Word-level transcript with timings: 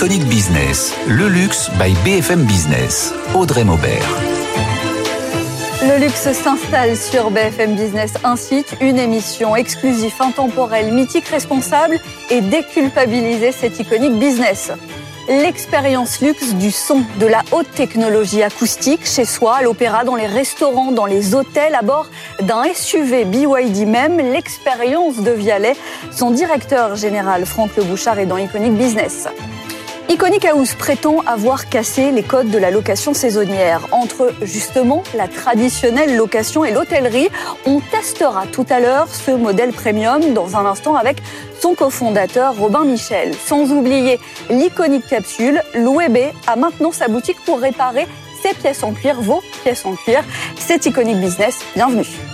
Iconic 0.00 0.24
Business, 0.28 0.94
le 1.08 1.28
luxe 1.28 1.70
by 1.78 1.92
BFM 2.06 2.44
Business. 2.44 3.12
Audrey 3.34 3.64
Maubert. 3.64 4.08
Le 5.82 6.00
luxe 6.02 6.32
s'installe 6.32 6.96
sur 6.96 7.30
BFM 7.30 7.76
Business, 7.76 8.14
site, 8.36 8.76
une 8.80 8.98
émission 8.98 9.54
exclusive, 9.56 10.14
intemporelle, 10.20 10.90
mythique, 10.94 11.28
responsable 11.28 12.00
et 12.30 12.40
déculpabiliser 12.40 13.52
cet 13.52 13.78
iconique 13.78 14.18
business. 14.18 14.72
L'expérience 15.28 16.22
luxe 16.22 16.54
du 16.54 16.70
son, 16.70 17.02
de 17.18 17.26
la 17.26 17.42
haute 17.52 17.70
technologie 17.72 18.42
acoustique 18.42 19.04
chez 19.04 19.26
soi, 19.26 19.56
à 19.56 19.62
l'opéra, 19.62 20.04
dans 20.04 20.16
les 20.16 20.26
restaurants, 20.26 20.92
dans 20.92 21.04
les 21.04 21.34
hôtels, 21.34 21.74
à 21.74 21.82
bord 21.82 22.08
d'un 22.40 22.64
SUV 22.72 23.26
BYD 23.26 23.86
même, 23.86 24.16
l'expérience 24.16 25.18
de 25.18 25.30
Vialet. 25.30 25.76
Son 26.10 26.30
directeur 26.30 26.96
général, 26.96 27.44
Franck 27.44 27.76
Le 27.76 27.82
Bouchard, 27.82 28.18
est 28.18 28.24
dans 28.24 28.38
Iconic 28.38 28.72
Business. 28.72 29.28
Iconic 30.10 30.44
House 30.44 30.74
prétend 30.74 31.20
avoir 31.20 31.68
cassé 31.68 32.10
les 32.10 32.24
codes 32.24 32.50
de 32.50 32.58
la 32.58 32.72
location 32.72 33.14
saisonnière. 33.14 33.86
Entre 33.92 34.32
justement 34.42 35.04
la 35.14 35.28
traditionnelle 35.28 36.16
location 36.16 36.64
et 36.64 36.72
l'hôtellerie, 36.72 37.28
on 37.64 37.78
testera 37.78 38.48
tout 38.48 38.66
à 38.70 38.80
l'heure 38.80 39.06
ce 39.06 39.30
modèle 39.30 39.72
premium 39.72 40.34
dans 40.34 40.56
un 40.56 40.66
instant 40.66 40.96
avec 40.96 41.18
son 41.60 41.76
cofondateur 41.76 42.56
Robin 42.56 42.84
Michel. 42.84 43.34
Sans 43.34 43.70
oublier 43.70 44.18
l'iconique 44.50 45.06
capsule, 45.06 45.62
l'OEB 45.74 46.32
a 46.48 46.56
maintenant 46.56 46.90
sa 46.90 47.06
boutique 47.06 47.38
pour 47.46 47.60
réparer 47.60 48.08
ses 48.42 48.52
pièces 48.52 48.82
en 48.82 48.92
cuir, 48.92 49.20
vos 49.20 49.44
pièces 49.62 49.86
en 49.86 49.94
cuir. 49.94 50.24
C'est 50.58 50.86
Iconic 50.86 51.18
Business, 51.18 51.60
bienvenue. 51.76 52.29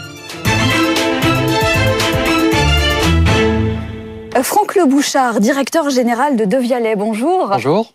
Franck 4.43 4.75
Le 4.75 4.85
Bouchard, 4.85 5.41
directeur 5.41 5.89
général 5.89 6.37
de 6.37 6.45
Devialet, 6.45 6.95
bonjour. 6.95 7.49
Bonjour. 7.49 7.93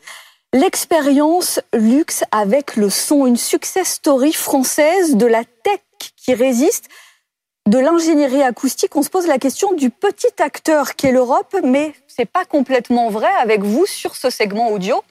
L'expérience 0.54 1.60
luxe 1.74 2.24
avec 2.32 2.76
le 2.76 2.90
son, 2.90 3.28
une 3.28 3.38
success 3.38 3.88
story 3.88 4.34
française 4.34 5.16
de 5.16 5.26
la 5.26 5.44
tech 5.44 5.82
qui 6.18 6.34
résiste, 6.34 6.90
de 7.68 7.78
l'ingénierie 7.78 8.42
acoustique. 8.42 8.96
On 8.96 9.04
se 9.04 9.10
pose 9.10 9.28
la 9.28 9.38
question 9.38 9.74
du 9.74 9.92
petit 9.92 10.34
acteur 10.40 10.96
qu'est 10.96 11.12
l'Europe, 11.12 11.56
mais 11.64 11.94
c'est 12.08 12.26
pas 12.26 12.46
complètement 12.46 13.10
vrai 13.10 13.32
avec 13.40 13.62
vous 13.62 13.86
sur 13.86 14.16
ce 14.16 14.30
segment 14.30 14.70
audio. 14.70 15.04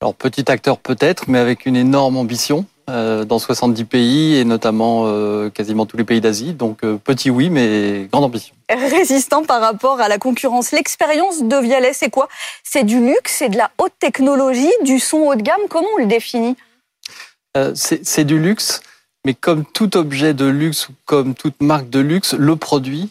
Alors 0.00 0.14
petit 0.14 0.50
acteur 0.50 0.78
peut-être, 0.78 1.28
mais 1.28 1.38
avec 1.38 1.66
une 1.66 1.76
énorme 1.76 2.16
ambition. 2.16 2.66
Euh, 2.90 3.24
dans 3.24 3.38
70 3.38 3.84
pays 3.84 4.36
et 4.36 4.44
notamment 4.44 5.04
euh, 5.06 5.50
quasiment 5.50 5.86
tous 5.86 5.96
les 5.96 6.02
pays 6.02 6.20
d'Asie. 6.20 6.52
Donc 6.52 6.82
euh, 6.82 6.96
petit 6.96 7.30
oui, 7.30 7.48
mais 7.48 8.08
grande 8.10 8.24
ambition. 8.24 8.56
Résistant 8.68 9.44
par 9.44 9.60
rapport 9.60 10.00
à 10.00 10.08
la 10.08 10.18
concurrence. 10.18 10.72
L'expérience 10.72 11.44
de 11.44 11.56
Vialet, 11.56 11.92
c'est 11.92 12.10
quoi? 12.10 12.28
C'est 12.64 12.82
du 12.82 12.98
luxe, 12.98 13.36
c'est 13.38 13.50
de 13.50 13.56
la 13.56 13.70
haute 13.78 13.92
technologie, 14.00 14.72
du 14.82 14.98
son 14.98 15.18
haut 15.18 15.36
de 15.36 15.42
gamme? 15.42 15.60
Comment 15.68 15.86
on 15.94 15.98
le 15.98 16.06
définit? 16.06 16.56
C'est 17.74 18.24
du 18.24 18.38
luxe, 18.38 18.80
mais 19.26 19.34
comme 19.34 19.64
tout 19.64 19.96
objet 19.96 20.34
de 20.34 20.46
luxe 20.46 20.88
ou 20.88 20.92
comme 21.04 21.34
toute 21.34 21.60
marque 21.62 21.88
de 21.90 22.00
luxe, 22.00 22.34
le 22.34 22.56
produit 22.56 23.10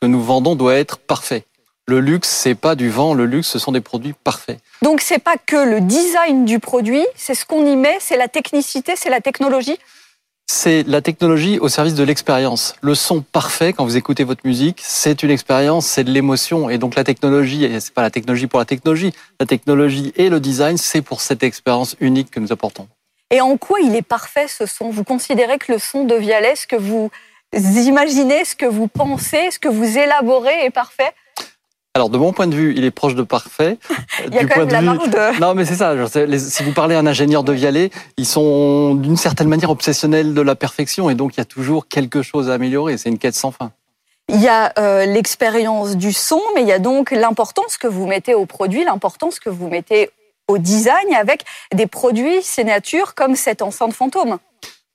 que 0.00 0.06
nous 0.06 0.22
vendons 0.22 0.56
doit 0.56 0.74
être 0.74 0.98
parfait. 0.98 1.44
Le 1.86 2.00
luxe, 2.00 2.28
c'est 2.28 2.54
pas 2.54 2.76
du 2.76 2.88
vent. 2.88 3.12
Le 3.12 3.26
luxe, 3.26 3.48
ce 3.48 3.58
sont 3.58 3.72
des 3.72 3.82
produits 3.82 4.14
parfaits. 4.24 4.58
Donc, 4.80 5.00
c'est 5.02 5.18
pas 5.18 5.36
que 5.36 5.56
le 5.56 5.80
design 5.82 6.44
du 6.46 6.58
produit, 6.58 7.04
c'est 7.14 7.34
ce 7.34 7.44
qu'on 7.44 7.66
y 7.66 7.76
met, 7.76 7.98
c'est 8.00 8.16
la 8.16 8.28
technicité, 8.28 8.94
c'est 8.96 9.10
la 9.10 9.20
technologie. 9.20 9.78
C'est 10.46 10.82
la 10.86 11.00
technologie 11.00 11.58
au 11.58 11.68
service 11.68 11.94
de 11.94 12.04
l'expérience. 12.04 12.74
Le 12.82 12.94
son 12.94 13.22
parfait, 13.22 13.72
quand 13.72 13.84
vous 13.84 13.96
écoutez 13.96 14.24
votre 14.24 14.42
musique, 14.44 14.80
c'est 14.82 15.22
une 15.22 15.30
expérience, 15.30 15.86
c'est 15.86 16.04
de 16.04 16.10
l'émotion. 16.10 16.68
Et 16.68 16.78
donc 16.78 16.96
la 16.96 17.04
technologie, 17.04 17.68
c'est 17.80 17.94
pas 17.94 18.02
la 18.02 18.10
technologie 18.10 18.46
pour 18.46 18.58
la 18.58 18.66
technologie. 18.66 19.12
La 19.40 19.46
technologie 19.46 20.12
et 20.16 20.28
le 20.28 20.40
design, 20.40 20.76
c'est 20.76 21.00
pour 21.02 21.22
cette 21.22 21.42
expérience 21.42 21.96
unique 22.00 22.30
que 22.30 22.40
nous 22.40 22.52
apportons. 22.52 22.88
Et 23.30 23.40
en 23.40 23.56
quoi 23.56 23.80
il 23.80 23.94
est 23.96 24.02
parfait 24.02 24.46
ce 24.46 24.66
son? 24.66 24.90
Vous 24.90 25.04
considérez 25.04 25.58
que 25.58 25.72
le 25.72 25.78
son 25.78 26.04
de 26.04 26.14
Vialet, 26.14 26.56
ce 26.56 26.66
que 26.66 26.76
vous 26.76 27.10
imaginez, 27.54 28.44
ce 28.44 28.54
que 28.54 28.66
vous 28.66 28.86
pensez, 28.86 29.50
ce 29.50 29.58
que 29.58 29.68
vous 29.68 29.98
élaborez 29.98 30.64
est 30.64 30.70
parfait? 30.70 31.12
Alors, 31.96 32.10
de 32.10 32.18
mon 32.18 32.32
point 32.32 32.48
de 32.48 32.56
vue, 32.56 32.74
il 32.76 32.84
est 32.84 32.90
proche 32.90 33.14
de 33.14 33.22
parfait. 33.22 33.78
il 34.26 34.34
y 34.34 34.38
a 34.38 34.46
quand 34.46 34.58
même 34.58 34.70
la 34.70 34.80
marge 34.80 35.08
de... 35.08 35.40
Non, 35.40 35.54
mais 35.54 35.64
c'est 35.64 35.76
ça. 35.76 35.94
si 36.08 36.62
vous 36.64 36.72
parlez 36.72 36.96
à 36.96 36.98
un 36.98 37.06
ingénieur 37.06 37.44
de 37.44 37.52
Vialet, 37.52 37.90
ils 38.16 38.26
sont 38.26 38.96
d'une 38.96 39.16
certaine 39.16 39.46
manière 39.46 39.70
obsessionnels 39.70 40.34
de 40.34 40.40
la 40.40 40.56
perfection 40.56 41.08
et 41.08 41.14
donc 41.14 41.36
il 41.36 41.38
y 41.38 41.40
a 41.40 41.44
toujours 41.44 41.86
quelque 41.86 42.22
chose 42.22 42.50
à 42.50 42.54
améliorer. 42.54 42.98
C'est 42.98 43.10
une 43.10 43.18
quête 43.18 43.36
sans 43.36 43.52
fin. 43.52 43.70
Il 44.28 44.40
y 44.40 44.48
a 44.48 44.72
euh, 44.76 45.06
l'expérience 45.06 45.96
du 45.96 46.12
son, 46.12 46.40
mais 46.56 46.62
il 46.62 46.66
y 46.66 46.72
a 46.72 46.80
donc 46.80 47.12
l'importance 47.12 47.76
que 47.76 47.86
vous 47.86 48.08
mettez 48.08 48.34
au 48.34 48.44
produit, 48.44 48.82
l'importance 48.82 49.38
que 49.38 49.48
vous 49.48 49.68
mettez 49.68 50.10
au 50.48 50.58
design 50.58 51.14
avec 51.14 51.44
des 51.72 51.86
produits 51.86 52.42
signature 52.42 53.14
comme 53.14 53.36
cette 53.36 53.62
enceinte 53.62 53.92
fantôme. 53.92 54.38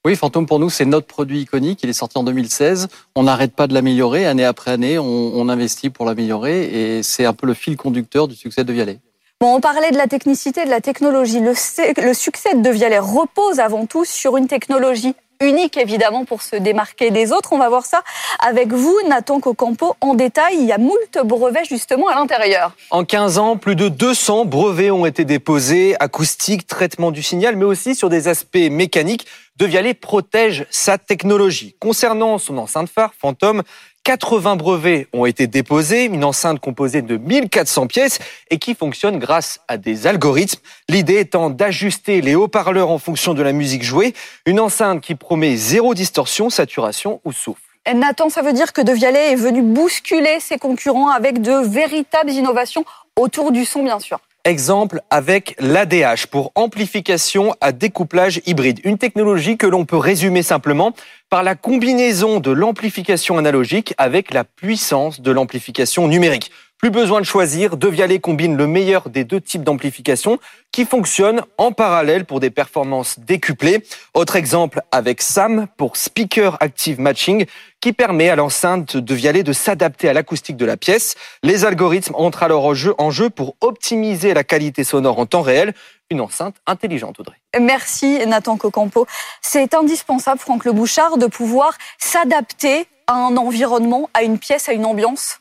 Oui, 0.06 0.16
Fantôme 0.16 0.46
pour 0.46 0.60
nous, 0.60 0.70
c'est 0.70 0.86
notre 0.86 1.08
produit 1.08 1.42
iconique. 1.42 1.82
Il 1.84 1.90
est 1.90 1.94
sorti 1.94 2.18
en 2.18 2.24
2016. 2.24 2.88
On 3.16 3.24
n'arrête 3.24 3.54
pas 3.54 3.68
de 3.68 3.74
l'améliorer. 3.74 4.26
Année 4.26 4.46
après 4.46 4.72
année, 4.72 4.98
on, 4.98 5.50
investit 5.50 5.90
pour 5.90 6.06
l'améliorer 6.06 6.64
et 6.98 7.04
c'est 7.04 7.26
un 7.26 7.34
peu 7.34 7.46
le 7.46 7.54
fil 7.54 7.76
conducteur 7.76 8.30
du 8.30 8.36
succès 8.36 8.64
de 8.64 8.72
Vialet. 8.72 9.00
Bon, 9.42 9.56
on 9.56 9.60
parlait 9.60 9.92
de 9.92 9.98
la 9.98 10.08
technicité, 10.08 10.64
de 10.64 10.70
la 10.70 10.80
technologie. 10.80 11.42
Le, 11.42 11.52
le 11.52 12.14
succès 12.14 12.56
de 12.56 12.70
Vialet 12.70 13.00
repose 13.00 13.60
avant 13.60 13.86
tout 13.86 14.06
sur 14.06 14.38
une 14.38 14.48
technologie 14.48 15.16
unique 15.41 15.77
évidemment 15.77 16.25
pour 16.25 16.41
se 16.41 16.55
démarquer 16.55 17.11
des 17.11 17.31
autres. 17.31 17.53
On 17.53 17.57
va 17.57 17.69
voir 17.69 17.85
ça 17.85 18.03
avec 18.39 18.73
vous, 18.73 18.97
Nathan 19.07 19.39
Cocampo, 19.39 19.95
en 20.01 20.13
détail. 20.13 20.55
Il 20.59 20.66
y 20.66 20.72
a 20.72 20.77
moult 20.77 21.17
brevets 21.23 21.66
justement 21.66 22.09
à 22.09 22.16
l'intérieur. 22.16 22.73
En 22.91 23.05
15 23.05 23.38
ans, 23.38 23.57
plus 23.57 23.75
de 23.75 23.88
200 23.88 24.45
brevets 24.45 24.91
ont 24.91 25.05
été 25.05 25.23
déposés, 25.23 25.95
acoustique, 26.00 26.67
traitement 26.67 27.11
du 27.11 27.23
signal, 27.23 27.55
mais 27.55 27.66
aussi 27.66 27.95
sur 27.95 28.09
des 28.09 28.27
aspects 28.27 28.57
mécaniques. 28.69 29.25
De 29.55 29.66
Vialet 29.66 29.94
protège 29.94 30.66
sa 30.69 30.97
technologie. 30.97 31.75
Concernant 31.79 32.38
son 32.38 32.57
enceinte 32.57 32.89
phare, 32.89 33.11
Phantom, 33.19 33.63
80 34.09 34.56
brevets 34.56 35.08
ont 35.14 35.28
été 35.28 35.46
déposés, 35.46 36.06
une 36.06 36.24
enceinte 36.24 36.59
composée 36.59 37.03
de 37.03 37.18
1400 37.18 37.86
pièces 37.86 38.18
et 38.50 38.58
qui 38.58 38.74
fonctionne 38.74 39.20
grâce 39.20 39.59
à 39.68 39.78
des 39.78 40.08
algorithmes. 40.08 40.59
L'idée 40.90 41.20
étant 41.20 41.52
d'ajuster 41.52 42.19
les 42.22 42.34
haut-parleurs 42.34 42.90
en 42.90 42.98
fonction 42.98 43.36
de 43.36 43.44
la 43.44 43.52
musique 43.52 43.84
jouée, 43.84 44.16
une 44.48 44.59
enceinte 44.59 45.02
qui 45.02 45.14
promet 45.14 45.56
zéro 45.58 45.94
distorsion, 45.94 46.50
saturation 46.50 47.22
ou 47.24 47.31
souffle. 47.31 47.62
Nathan, 47.94 48.30
ça 48.30 48.42
veut 48.42 48.53
dire 48.53 48.74
que 48.74 48.81
De 48.81 48.94
Vialet 48.94 49.34
est 49.34 49.36
venu 49.36 49.62
bousculer 49.62 50.40
ses 50.40 50.58
concurrents 50.58 51.12
avec 51.12 51.40
de 51.40 51.64
véritables 51.68 52.31
innovations 52.31 52.86
autour 53.16 53.52
du 53.52 53.64
son, 53.64 53.84
bien 53.84 54.00
sûr. 54.00 54.19
Exemple 54.45 55.01
avec 55.09 55.55
l'ADH 55.59 56.27
pour 56.31 56.53
amplification 56.55 57.53
à 57.59 57.73
découplage 57.73 58.41
hybride, 58.45 58.79
une 58.85 58.97
technologie 58.97 59.57
que 59.57 59.67
l'on 59.67 59.83
peut 59.83 59.97
résumer 59.97 60.44
simplement 60.44 60.94
par 61.29 61.44
la 61.44 61.55
combinaison 61.55 62.39
de 62.39 62.51
l'amplification 62.51 63.38
analogique 63.38 63.94
avec 63.97 64.33
la 64.33 64.45
puissance 64.45 65.19
de 65.19 65.31
l'amplification 65.31 66.07
numérique. 66.07 66.51
Plus 66.79 66.91
besoin 66.91 67.19
de 67.19 67.25
choisir, 67.25 67.75
Devialet 67.75 68.19
combine 68.19 68.56
le 68.56 68.66
meilleur 68.66 69.09
des 69.09 69.25
deux 69.25 69.41
types 69.41 69.66
d'amplification 69.66 70.40
qui 70.72 70.85
fonctionnent 70.85 71.41
en 71.57 71.73
parallèle 71.73 72.23
pour 72.23 72.40
des 72.40 72.51
performances 72.51 73.19
décuplées. 73.19 73.84
Autre 74.13 74.38
exemple 74.38 74.81
avec 74.94 75.22
SAM 75.22 75.68
pour 75.75 75.97
Speaker 75.97 76.56
Active 76.62 77.01
Matching 77.01 77.45
qui 77.81 77.91
permet 77.91 78.29
à 78.29 78.38
l'enceinte 78.38 78.95
de 78.95 79.13
Vialet 79.13 79.44
de 79.44 79.51
s'adapter 79.51 80.07
à 80.07 80.13
l'acoustique 80.13 80.56
de 80.56 80.63
la 80.63 80.78
pièce. 80.78 81.16
Les 81.44 81.66
algorithmes 81.66 82.16
entrent 82.16 82.44
alors 82.44 82.63
en 82.63 82.73
jeu, 82.73 82.95
en 82.97 83.12
jeu 83.12 83.29
pour 83.29 83.57
optimiser 83.59 84.34
la 84.34 84.45
qualité 84.45 84.85
sonore 84.85 85.19
en 85.19 85.25
temps 85.25 85.41
réel. 85.41 85.73
Une 86.09 86.22
enceinte 86.22 86.56
intelligente, 86.66 87.19
Audrey. 87.19 87.35
Merci 87.59 88.25
Nathan 88.25 88.56
Cocampo. 88.56 89.06
C'est 89.41 89.73
indispensable, 89.73 90.39
Franck 90.39 90.63
Le 90.63 90.72
Bouchard, 90.72 91.18
de 91.18 91.25
pouvoir 91.25 91.78
s'adapter 91.97 92.85
à 93.06 93.16
un 93.16 93.36
environnement, 93.36 94.09
à 94.13 94.24
une 94.24 94.39
pièce, 94.39 94.69
à 94.69 94.71
une 94.71 94.86
ambiance? 94.86 95.39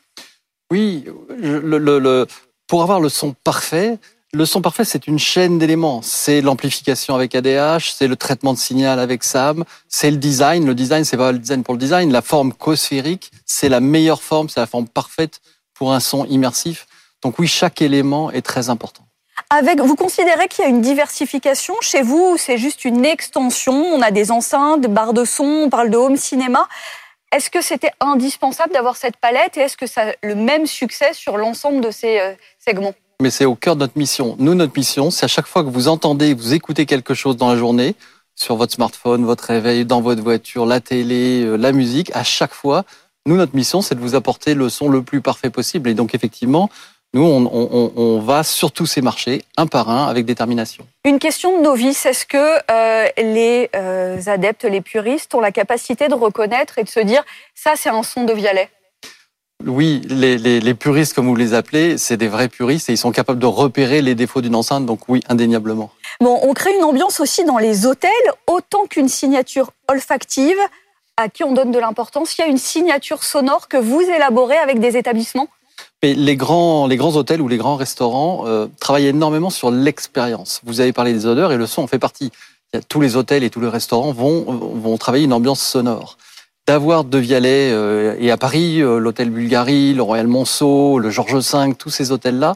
Oui, 0.71 1.05
le, 1.29 2.25
pour 2.67 2.83
avoir 2.83 2.99
le 2.99 3.09
son 3.09 3.33
parfait, 3.43 3.97
le 4.31 4.45
son 4.45 4.61
parfait, 4.61 4.85
c'est 4.85 5.07
une 5.07 5.17
chaîne 5.17 5.57
d'éléments. 5.57 6.01
C'est 6.03 6.41
l'amplification 6.41 7.15
avec 7.15 7.33
ADH, 7.33 7.93
c'est 7.95 8.07
le 8.07 8.15
traitement 8.15 8.53
de 8.53 8.59
signal 8.59 8.99
avec 8.99 9.23
SAM, 9.23 9.63
c'est 9.87 10.11
le 10.11 10.17
design. 10.17 10.67
Le 10.67 10.75
design, 10.75 11.03
c'est 11.03 11.17
pas 11.17 11.31
le 11.31 11.39
design 11.39 11.63
pour 11.63 11.73
le 11.73 11.79
design. 11.79 12.11
La 12.11 12.21
forme 12.21 12.53
cosphérique, 12.53 13.31
c'est 13.45 13.69
la 13.69 13.79
meilleure 13.79 14.21
forme, 14.21 14.47
c'est 14.47 14.59
la 14.59 14.67
forme 14.67 14.87
parfaite 14.87 15.41
pour 15.73 15.93
un 15.93 15.99
son 15.99 16.25
immersif. 16.25 16.85
Donc 17.23 17.39
oui, 17.39 17.47
chaque 17.47 17.81
élément 17.81 18.29
est 18.29 18.43
très 18.43 18.69
important. 18.69 19.03
Avec, 19.49 19.79
vous 19.79 19.95
considérez 19.95 20.47
qu'il 20.47 20.63
y 20.63 20.67
a 20.67 20.69
une 20.69 20.81
diversification 20.81 21.73
chez 21.81 22.03
vous 22.03 22.33
ou 22.33 22.37
c'est 22.37 22.59
juste 22.59 22.85
une 22.85 23.03
extension? 23.05 23.73
On 23.73 24.01
a 24.03 24.11
des 24.11 24.29
enceintes, 24.29 24.85
barres 24.85 25.13
de 25.13 25.25
son, 25.25 25.43
on 25.43 25.69
parle 25.69 25.89
de 25.89 25.97
home 25.97 26.17
cinéma. 26.17 26.67
Est-ce 27.31 27.51
que 27.51 27.61
c'était 27.61 27.91
indispensable 27.99 28.73
d'avoir 28.73 28.95
cette 28.95 29.17
palette 29.17 29.55
et 29.57 29.61
est-ce 29.61 29.77
que 29.77 29.85
ça 29.85 30.09
a 30.09 30.13
le 30.23 30.33
même 30.33 30.65
succès 30.65 31.13
sur 31.13 31.37
l'ensemble 31.37 31.81
de 31.81 31.91
ces 31.91 32.19
euh, 32.19 32.33
segments? 32.57 32.93
Mais 33.21 33.29
c'est 33.29 33.45
au 33.45 33.55
cœur 33.55 33.75
de 33.75 33.81
notre 33.81 33.97
mission. 33.97 34.35
Nous, 34.39 34.55
notre 34.55 34.75
mission, 34.75 35.11
c'est 35.11 35.25
à 35.25 35.27
chaque 35.27 35.45
fois 35.45 35.63
que 35.63 35.69
vous 35.69 35.89
entendez, 35.89 36.33
vous 36.33 36.53
écoutez 36.53 36.85
quelque 36.85 37.13
chose 37.13 37.37
dans 37.37 37.49
la 37.49 37.57
journée, 37.57 37.95
sur 38.35 38.55
votre 38.55 38.73
smartphone, 38.73 39.25
votre 39.25 39.43
réveil, 39.43 39.85
dans 39.85 40.01
votre 40.01 40.23
voiture, 40.23 40.65
la 40.65 40.79
télé, 40.79 41.43
euh, 41.43 41.55
la 41.55 41.71
musique, 41.71 42.09
à 42.15 42.23
chaque 42.23 42.53
fois, 42.53 42.83
nous, 43.25 43.35
notre 43.35 43.55
mission, 43.55 43.81
c'est 43.81 43.93
de 43.93 43.99
vous 43.99 44.15
apporter 44.15 44.55
le 44.55 44.69
son 44.69 44.89
le 44.89 45.03
plus 45.03 45.21
parfait 45.21 45.51
possible. 45.51 45.89
Et 45.89 45.93
donc, 45.93 46.15
effectivement, 46.15 46.69
Nous, 47.15 47.23
on, 47.23 47.49
on, 47.51 47.91
on, 47.95 48.19
va 48.19 48.43
sur 48.43 48.71
tous 48.71 48.85
ces 48.85 49.01
marchés, 49.01 49.41
un 49.57 49.65
par 49.65 49.89
un, 49.89 50.07
avec 50.07 50.25
détermination. 50.25 50.85
Une 51.05 51.17
question 51.17 51.57
de 51.57 51.63
novice, 51.63 52.05
est-ce 52.05 52.23
que 52.23 52.37
euh, 52.69 53.07
les 53.17 53.67
euh, 53.75 54.19
adeptes, 54.27 54.63
les 54.63 54.81
puristes 54.81 55.33
ont 55.33 55.39
la 55.39 55.51
capacité 55.51 56.07
de 56.07 56.13
reconnaître 56.13 56.77
et 56.77 56.83
de 56.83 56.89
se 56.89 56.99
dire, 56.99 57.23
ça 57.55 57.71
c'est 57.75 57.89
un 57.89 58.03
son 58.03 58.25
de 58.25 58.33
Vialet? 58.33 58.69
Oui, 59.65 60.01
les, 60.07 60.37
les, 60.37 60.59
les, 60.59 60.73
puristes, 60.75 61.15
comme 61.15 61.25
vous 61.25 61.35
les 61.35 61.55
appelez, 61.55 61.97
c'est 61.97 62.15
des 62.15 62.27
vrais 62.27 62.47
puristes 62.47 62.89
et 62.89 62.93
ils 62.93 62.97
sont 62.97 63.11
capables 63.11 63.39
de 63.39 63.47
repérer 63.47 64.03
les 64.03 64.13
défauts 64.13 64.41
d'une 64.41 64.55
enceinte, 64.55 64.85
donc 64.85 65.09
oui, 65.09 65.21
indéniablement. 65.27 65.89
Bon, 66.21 66.39
on 66.43 66.53
crée 66.53 66.75
une 66.75 66.83
ambiance 66.83 67.19
aussi 67.19 67.43
dans 67.43 67.57
les 67.57 67.87
hôtels, 67.87 68.11
autant 68.45 68.85
qu'une 68.85 69.09
signature 69.09 69.71
olfactive 69.89 70.59
à 71.17 71.27
qui 71.27 71.43
on 71.43 71.53
donne 71.53 71.71
de 71.71 71.79
l'importance. 71.79 72.37
Il 72.37 72.41
y 72.41 72.43
a 72.43 72.47
une 72.47 72.59
signature 72.59 73.23
sonore 73.23 73.67
que 73.67 73.77
vous 73.77 73.99
élaborez 73.99 74.57
avec 74.57 74.79
des 74.79 74.95
établissements? 74.95 75.47
Mais 76.01 76.13
les 76.13 76.35
grands, 76.35 76.87
les 76.87 76.97
grands 76.97 77.15
hôtels 77.15 77.41
ou 77.41 77.47
les 77.47 77.57
grands 77.57 77.75
restaurants 77.75 78.43
euh, 78.45 78.67
travaillent 78.79 79.07
énormément 79.07 79.49
sur 79.49 79.71
l'expérience. 79.71 80.61
Vous 80.63 80.81
avez 80.81 80.93
parlé 80.93 81.13
des 81.13 81.25
odeurs 81.25 81.51
et 81.51 81.57
le 81.57 81.67
son 81.67 81.83
en 81.83 81.87
fait 81.87 81.99
partie. 81.99 82.31
Tous 82.87 83.01
les 83.01 83.15
hôtels 83.15 83.43
et 83.43 83.49
tous 83.49 83.61
les 83.61 83.67
restaurants 83.67 84.11
vont, 84.11 84.43
vont 84.43 84.97
travailler 84.97 85.25
une 85.25 85.33
ambiance 85.33 85.61
sonore 85.61 86.17
d'avoir 86.69 87.03
De 87.03 87.17
Vialet 87.17 87.71
euh, 87.71 88.15
et 88.19 88.29
à 88.29 88.37
Paris, 88.37 88.79
euh, 88.83 88.99
l'hôtel 88.99 89.31
Bulgarie, 89.31 89.95
le 89.95 90.03
Royal 90.03 90.27
Monceau, 90.27 90.99
le 90.99 91.09
Georges 91.09 91.33
V, 91.33 91.73
tous 91.73 91.89
ces 91.89 92.11
hôtels-là, 92.11 92.53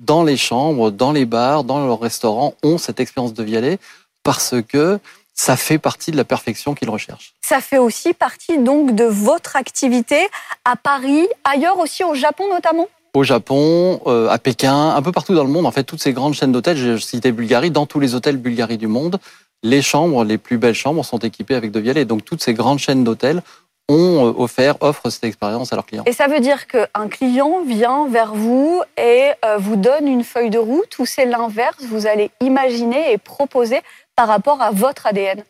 dans 0.00 0.24
les 0.24 0.36
chambres, 0.36 0.90
dans 0.90 1.12
les 1.12 1.26
bars, 1.26 1.62
dans 1.62 1.86
leurs 1.86 2.00
restaurants, 2.00 2.54
ont 2.64 2.76
cette 2.76 2.98
expérience 2.98 3.34
de 3.34 3.44
Vialet 3.44 3.78
parce 4.24 4.56
que 4.66 4.98
ça 5.34 5.56
fait 5.56 5.78
partie 5.78 6.10
de 6.10 6.16
la 6.16 6.24
perfection 6.24 6.74
qu'ils 6.74 6.90
recherchent. 6.90 7.34
Ça 7.40 7.60
fait 7.60 7.78
aussi 7.78 8.12
partie 8.12 8.58
donc 8.58 8.94
de 8.94 9.04
votre 9.04 9.56
activité 9.56 10.28
à 10.64 10.76
Paris, 10.76 11.26
ailleurs 11.44 11.78
aussi 11.78 12.04
au 12.04 12.14
Japon 12.14 12.44
notamment? 12.52 12.88
Au 13.14 13.24
Japon, 13.24 14.00
euh, 14.06 14.28
à 14.28 14.38
Pékin, 14.38 14.90
un 14.90 15.02
peu 15.02 15.12
partout 15.12 15.34
dans 15.34 15.44
le 15.44 15.50
monde. 15.50 15.66
En 15.66 15.70
fait, 15.70 15.84
toutes 15.84 16.02
ces 16.02 16.12
grandes 16.12 16.34
chaînes 16.34 16.52
d'hôtels, 16.52 16.76
j'ai 16.76 16.98
cité 16.98 17.30
Bulgarie, 17.30 17.70
dans 17.70 17.84
tous 17.84 18.00
les 18.00 18.14
hôtels 18.14 18.38
Bulgarie 18.38 18.78
du 18.78 18.86
monde, 18.86 19.18
les 19.62 19.82
chambres, 19.82 20.24
les 20.24 20.38
plus 20.38 20.58
belles 20.58 20.74
chambres 20.74 21.04
sont 21.04 21.18
équipées 21.18 21.54
avec 21.54 21.70
De 21.70 21.80
Vialet. 21.80 22.04
Donc 22.04 22.24
toutes 22.24 22.42
ces 22.42 22.54
grandes 22.54 22.78
chaînes 22.78 23.04
d'hôtels 23.04 23.42
ont 23.88 24.26
euh, 24.26 24.32
offert, 24.36 24.76
offrent 24.80 25.10
cette 25.10 25.24
expérience 25.24 25.72
à 25.72 25.76
leurs 25.76 25.86
clients. 25.86 26.04
Et 26.06 26.12
ça 26.12 26.26
veut 26.26 26.40
dire 26.40 26.66
qu'un 26.66 27.08
client 27.08 27.62
vient 27.62 28.06
vers 28.08 28.34
vous 28.34 28.82
et 28.96 29.30
euh, 29.44 29.58
vous 29.58 29.76
donne 29.76 30.08
une 30.08 30.24
feuille 30.24 30.50
de 30.50 30.58
route 30.58 30.98
ou 30.98 31.06
c'est 31.06 31.26
l'inverse, 31.26 31.82
vous 31.88 32.06
allez 32.06 32.30
imaginer 32.40 33.12
et 33.12 33.18
proposer 33.18 33.80
par 34.16 34.28
rapport 34.28 34.60
à 34.60 34.70
votre 34.70 35.06
ADN 35.06 35.44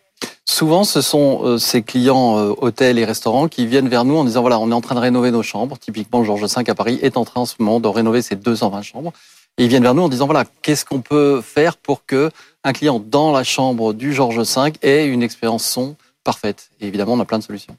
Souvent, 0.44 0.84
ce 0.84 1.00
sont 1.00 1.40
euh, 1.44 1.58
ces 1.58 1.82
clients 1.82 2.36
hôtels 2.36 2.98
et 2.98 3.04
restaurants 3.04 3.48
qui 3.48 3.66
viennent 3.66 3.88
vers 3.88 4.04
nous 4.04 4.16
en 4.16 4.24
disant 4.24 4.42
voilà, 4.42 4.58
on 4.58 4.70
est 4.70 4.74
en 4.74 4.80
train 4.80 4.94
de 4.94 5.00
rénover 5.00 5.30
nos 5.30 5.42
chambres. 5.42 5.78
Typiquement, 5.78 6.24
Georges 6.24 6.42
V 6.42 6.70
à 6.70 6.74
Paris 6.74 6.98
est 7.02 7.16
en 7.16 7.24
train 7.24 7.40
en 7.40 7.46
ce 7.46 7.54
moment 7.58 7.80
de 7.80 7.88
rénover 7.88 8.22
ses 8.22 8.36
220 8.36 8.82
chambres. 8.82 9.12
Et 9.58 9.64
ils 9.64 9.68
viennent 9.68 9.82
vers 9.82 9.94
nous 9.94 10.02
en 10.02 10.08
disant 10.08 10.26
voilà, 10.26 10.44
qu'est-ce 10.62 10.84
qu'on 10.84 11.00
peut 11.00 11.40
faire 11.42 11.76
pour 11.76 12.06
que 12.06 12.30
un 12.64 12.72
client 12.72 13.00
dans 13.00 13.32
la 13.32 13.44
chambre 13.44 13.92
du 13.92 14.12
Georges 14.12 14.40
V 14.40 14.72
ait 14.82 15.06
une 15.06 15.22
expérience 15.22 15.64
son 15.64 15.96
parfaite. 16.24 16.70
Et 16.80 16.86
évidemment, 16.86 17.14
on 17.14 17.20
a 17.20 17.24
plein 17.24 17.38
de 17.38 17.44
solutions. 17.44 17.76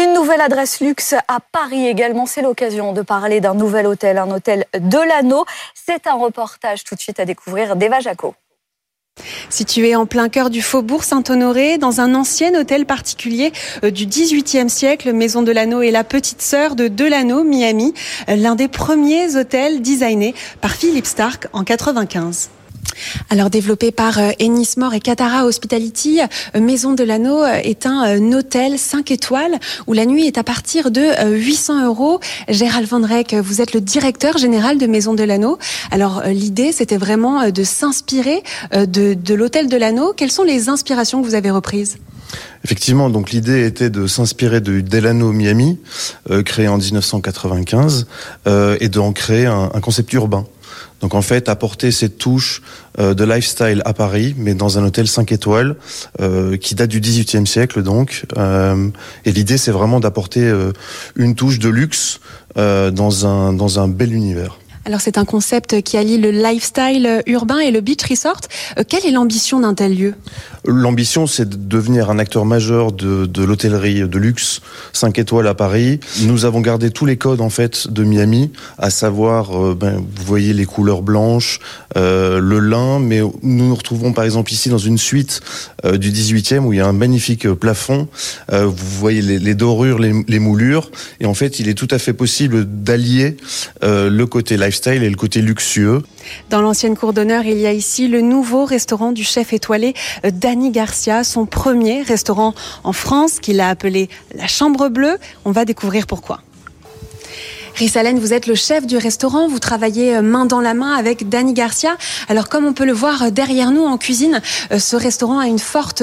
Une 0.00 0.12
nouvelle 0.12 0.40
adresse 0.40 0.80
luxe 0.80 1.14
à 1.28 1.38
Paris 1.40 1.86
également. 1.86 2.26
C'est 2.26 2.42
l'occasion 2.42 2.92
de 2.92 3.02
parler 3.02 3.40
d'un 3.40 3.54
nouvel 3.54 3.86
hôtel, 3.86 4.18
un 4.18 4.30
hôtel 4.30 4.66
de 4.78 4.98
l'anneau. 4.98 5.44
C'est 5.74 6.06
un 6.06 6.14
reportage 6.14 6.84
tout 6.84 6.94
de 6.94 7.00
suite 7.00 7.20
à 7.20 7.24
découvrir 7.24 7.76
d'Eva 7.76 8.00
Jaco. 8.00 8.34
Situé 9.48 9.94
en 9.94 10.06
plein 10.06 10.28
cœur 10.28 10.50
du 10.50 10.62
faubourg 10.62 11.04
Saint-Honoré, 11.04 11.78
dans 11.78 12.00
un 12.00 12.14
ancien 12.16 12.52
hôtel 12.58 12.86
particulier 12.86 13.52
euh, 13.84 13.90
du 13.90 14.06
XVIIIe 14.06 14.68
siècle, 14.68 15.12
Maison 15.12 15.42
de 15.42 15.52
l'Anneau 15.52 15.80
est 15.82 15.92
la 15.92 16.02
petite 16.02 16.42
sœur 16.42 16.74
de 16.74 16.88
Delano, 16.88 17.44
Miami, 17.44 17.94
euh, 18.28 18.34
l'un 18.34 18.56
des 18.56 18.66
premiers 18.66 19.36
hôtels 19.36 19.80
designés 19.82 20.34
par 20.60 20.72
Philippe 20.72 21.06
Stark 21.06 21.46
en 21.52 21.62
95. 21.62 22.50
Alors 23.30 23.50
développé 23.50 23.92
par 23.92 24.18
euh, 24.18 24.30
Ennismore 24.40 24.94
et 24.94 25.00
Catara 25.00 25.46
Hospitality, 25.46 26.20
euh, 26.54 26.60
Maison 26.60 26.92
de 26.92 27.04
euh, 27.04 27.60
est 27.62 27.86
un 27.86 28.32
hôtel 28.32 28.78
5 28.78 29.10
étoiles 29.10 29.58
où 29.86 29.92
la 29.92 30.06
nuit 30.06 30.26
est 30.26 30.38
à 30.38 30.42
partir 30.42 30.90
de 30.90 31.34
800 31.34 31.86
euros. 31.86 32.20
Gérald 32.48 32.88
Van 32.88 33.02
Reyck, 33.02 33.34
vous 33.34 33.60
êtes 33.60 33.72
le 33.72 33.80
directeur 33.80 34.38
général 34.38 34.78
de 34.78 34.86
Maison 34.86 35.14
de 35.14 35.22
l'Anneau. 35.22 35.58
Alors 35.90 36.22
l'idée, 36.26 36.72
c'était 36.72 36.96
vraiment 36.96 37.50
de 37.50 37.64
s'inspirer 37.64 38.42
de, 38.72 39.34
l'hôtel 39.34 39.68
de 39.68 39.76
l'Anneau. 39.76 40.12
Quelles 40.16 40.30
sont 40.30 40.42
les 40.42 40.68
inspirations 40.68 41.22
que 41.22 41.26
vous 41.26 41.34
avez 41.34 41.50
reprises? 41.50 41.98
Effectivement, 42.64 43.10
donc 43.10 43.30
l'idée 43.30 43.66
était 43.66 43.90
de 43.90 44.06
s'inspirer 44.06 44.60
de 44.60 44.80
Delano 44.80 45.30
Miami, 45.32 45.78
créé 46.44 46.66
en 46.66 46.78
1995, 46.78 48.06
euh, 48.46 48.76
et 48.80 48.88
d'en 48.88 49.12
créer 49.12 49.46
un, 49.46 49.68
concept 49.80 50.12
urbain. 50.12 50.46
Donc 51.04 51.14
en 51.14 51.20
fait, 51.20 51.50
apporter 51.50 51.90
cette 51.90 52.16
touche 52.16 52.62
euh, 52.98 53.12
de 53.12 53.24
lifestyle 53.24 53.82
à 53.84 53.92
Paris, 53.92 54.34
mais 54.38 54.54
dans 54.54 54.78
un 54.78 54.86
hôtel 54.86 55.06
5 55.06 55.32
étoiles 55.32 55.76
euh, 56.22 56.56
qui 56.56 56.74
date 56.74 56.88
du 56.88 56.98
18e 56.98 57.44
siècle 57.44 57.82
donc. 57.82 58.24
Euh, 58.38 58.88
et 59.26 59.32
l'idée, 59.32 59.58
c'est 59.58 59.70
vraiment 59.70 60.00
d'apporter 60.00 60.50
une 61.14 61.34
touche 61.34 61.58
de 61.58 61.68
luxe 61.68 62.20
dans 62.56 63.26
un 63.26 63.52
dans 63.52 63.80
un 63.80 63.86
bel 63.86 64.14
univers. 64.14 64.56
Alors 64.86 65.00
c'est 65.00 65.18
un 65.18 65.24
concept 65.24 65.82
qui 65.82 65.96
allie 65.96 66.18
le 66.18 66.30
lifestyle 66.30 67.22
urbain 67.26 67.58
et 67.58 67.70
le 67.70 67.80
beach 67.80 68.04
resort. 68.08 68.40
quelle 68.88 69.06
est 69.06 69.10
l'ambition 69.10 69.60
d'un 69.60 69.74
tel 69.74 69.96
lieu? 69.96 70.14
L'ambition, 70.66 71.26
c'est 71.26 71.48
de 71.48 71.56
devenir 71.56 72.10
un 72.10 72.18
acteur 72.18 72.46
majeur 72.46 72.92
de, 72.92 73.26
de 73.26 73.44
l'hôtellerie 73.44 74.08
de 74.08 74.18
luxe 74.18 74.60
5 74.94 75.18
étoiles 75.18 75.46
à 75.46 75.54
Paris. 75.54 76.00
Nous 76.22 76.46
avons 76.46 76.60
gardé 76.60 76.90
tous 76.90 77.04
les 77.04 77.16
codes 77.16 77.40
en 77.40 77.50
fait 77.50 77.88
de 77.88 78.02
Miami, 78.02 78.50
à 78.78 78.90
savoir, 78.90 79.62
euh, 79.62 79.74
ben, 79.74 79.96
vous 79.96 80.24
voyez 80.24 80.52
les 80.52 80.64
couleurs 80.64 81.02
blanches, 81.02 81.60
euh, 81.96 82.40
le 82.40 82.60
lin, 82.60 82.98
mais 82.98 83.20
nous 83.20 83.32
nous 83.42 83.74
retrouvons 83.74 84.12
par 84.12 84.24
exemple 84.24 84.52
ici 84.52 84.68
dans 84.68 84.78
une 84.78 84.98
suite 84.98 85.40
euh, 85.84 85.98
du 85.98 86.10
18e 86.10 86.60
où 86.60 86.72
il 86.72 86.76
y 86.78 86.80
a 86.80 86.86
un 86.86 86.92
magnifique 86.92 87.48
plafond. 87.52 88.08
Euh, 88.52 88.64
vous 88.64 88.98
voyez 88.98 89.20
les, 89.22 89.54
dorures, 89.54 89.98
les, 89.98 90.12
les, 90.28 90.38
moulures, 90.38 90.90
et 91.20 91.26
en 91.26 91.34
fait, 91.34 91.60
il 91.60 91.68
est 91.68 91.74
tout 91.74 91.88
à 91.90 91.98
fait 91.98 92.12
possible 92.12 92.64
d'allier 92.64 93.36
euh, 93.82 94.08
le 94.08 94.26
côté 94.26 94.56
lifestyle 94.56 94.73
et 94.86 95.10
le 95.10 95.16
côté 95.16 95.40
luxueux. 95.40 96.02
Dans 96.50 96.60
l'ancienne 96.60 96.96
cour 96.96 97.12
d'honneur, 97.12 97.44
il 97.44 97.58
y 97.58 97.66
a 97.66 97.72
ici 97.72 98.08
le 98.08 98.20
nouveau 98.20 98.64
restaurant 98.64 99.12
du 99.12 99.24
chef 99.24 99.52
étoilé 99.52 99.94
Danny 100.24 100.70
Garcia, 100.70 101.22
son 101.22 101.46
premier 101.46 102.02
restaurant 102.02 102.54
en 102.82 102.92
France 102.92 103.38
qu'il 103.40 103.60
a 103.60 103.68
appelé 103.68 104.08
la 104.34 104.46
Chambre 104.46 104.88
Bleue. 104.88 105.18
On 105.44 105.52
va 105.52 105.64
découvrir 105.64 106.06
pourquoi. 106.06 106.40
Rissalène, 107.74 108.18
vous 108.18 108.32
êtes 108.32 108.46
le 108.46 108.54
chef 108.54 108.86
du 108.86 108.96
restaurant, 108.96 109.48
vous 109.48 109.58
travaillez 109.58 110.20
main 110.20 110.46
dans 110.46 110.60
la 110.60 110.74
main 110.74 110.94
avec 110.94 111.28
Danny 111.28 111.52
Garcia. 111.52 111.96
Alors 112.28 112.48
comme 112.48 112.64
on 112.64 112.72
peut 112.72 112.84
le 112.84 112.92
voir 112.92 113.30
derrière 113.32 113.70
nous 113.70 113.84
en 113.84 113.98
cuisine, 113.98 114.40
ce 114.76 114.96
restaurant 114.96 115.38
a 115.38 115.46
une 115.46 115.58
forte 115.58 116.02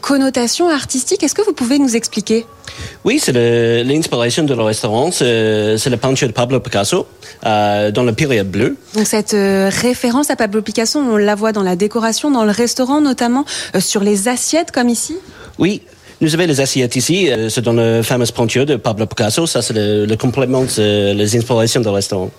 connotation 0.00 0.68
artistique. 0.68 1.22
Est-ce 1.22 1.34
que 1.34 1.42
vous 1.42 1.52
pouvez 1.52 1.78
nous 1.78 1.96
expliquer? 1.96 2.46
Oui, 3.04 3.18
c'est 3.18 3.32
l'inspiration 3.84 4.44
de 4.44 4.54
le 4.54 4.62
restaurant, 4.62 5.10
c'est 5.10 5.88
la 5.88 5.96
peinture 5.96 6.28
de 6.28 6.32
Pablo 6.32 6.60
Picasso 6.60 7.06
euh, 7.44 7.90
dans 7.90 8.02
la 8.02 8.12
période 8.12 8.50
bleue. 8.50 8.76
Donc 8.94 9.06
cette 9.06 9.34
euh, 9.34 9.70
référence 9.70 10.30
à 10.30 10.36
Pablo 10.36 10.62
Picasso, 10.62 10.98
on 10.98 11.16
la 11.16 11.34
voit 11.34 11.52
dans 11.52 11.62
la 11.62 11.76
décoration, 11.76 12.30
dans 12.30 12.44
le 12.44 12.50
restaurant 12.50 13.00
notamment, 13.00 13.44
euh, 13.74 13.80
sur 13.80 14.02
les 14.02 14.28
assiettes 14.28 14.70
comme 14.70 14.88
ici? 14.88 15.16
Oui, 15.58 15.82
nous 16.20 16.34
avons 16.34 16.46
les 16.46 16.60
assiettes 16.60 16.96
ici, 16.96 17.30
euh, 17.30 17.48
c'est 17.48 17.62
dans 17.62 17.72
la 17.72 18.02
fameuse 18.02 18.30
peinture 18.30 18.66
de 18.66 18.76
Pablo 18.76 19.06
Picasso, 19.06 19.46
ça 19.46 19.62
c'est 19.62 19.74
le, 19.74 20.06
le, 20.06 20.16
complément 20.16 20.64
des 20.64 21.36
inspirations 21.36 21.80
du 21.80 21.88
restaurant. 21.88 22.30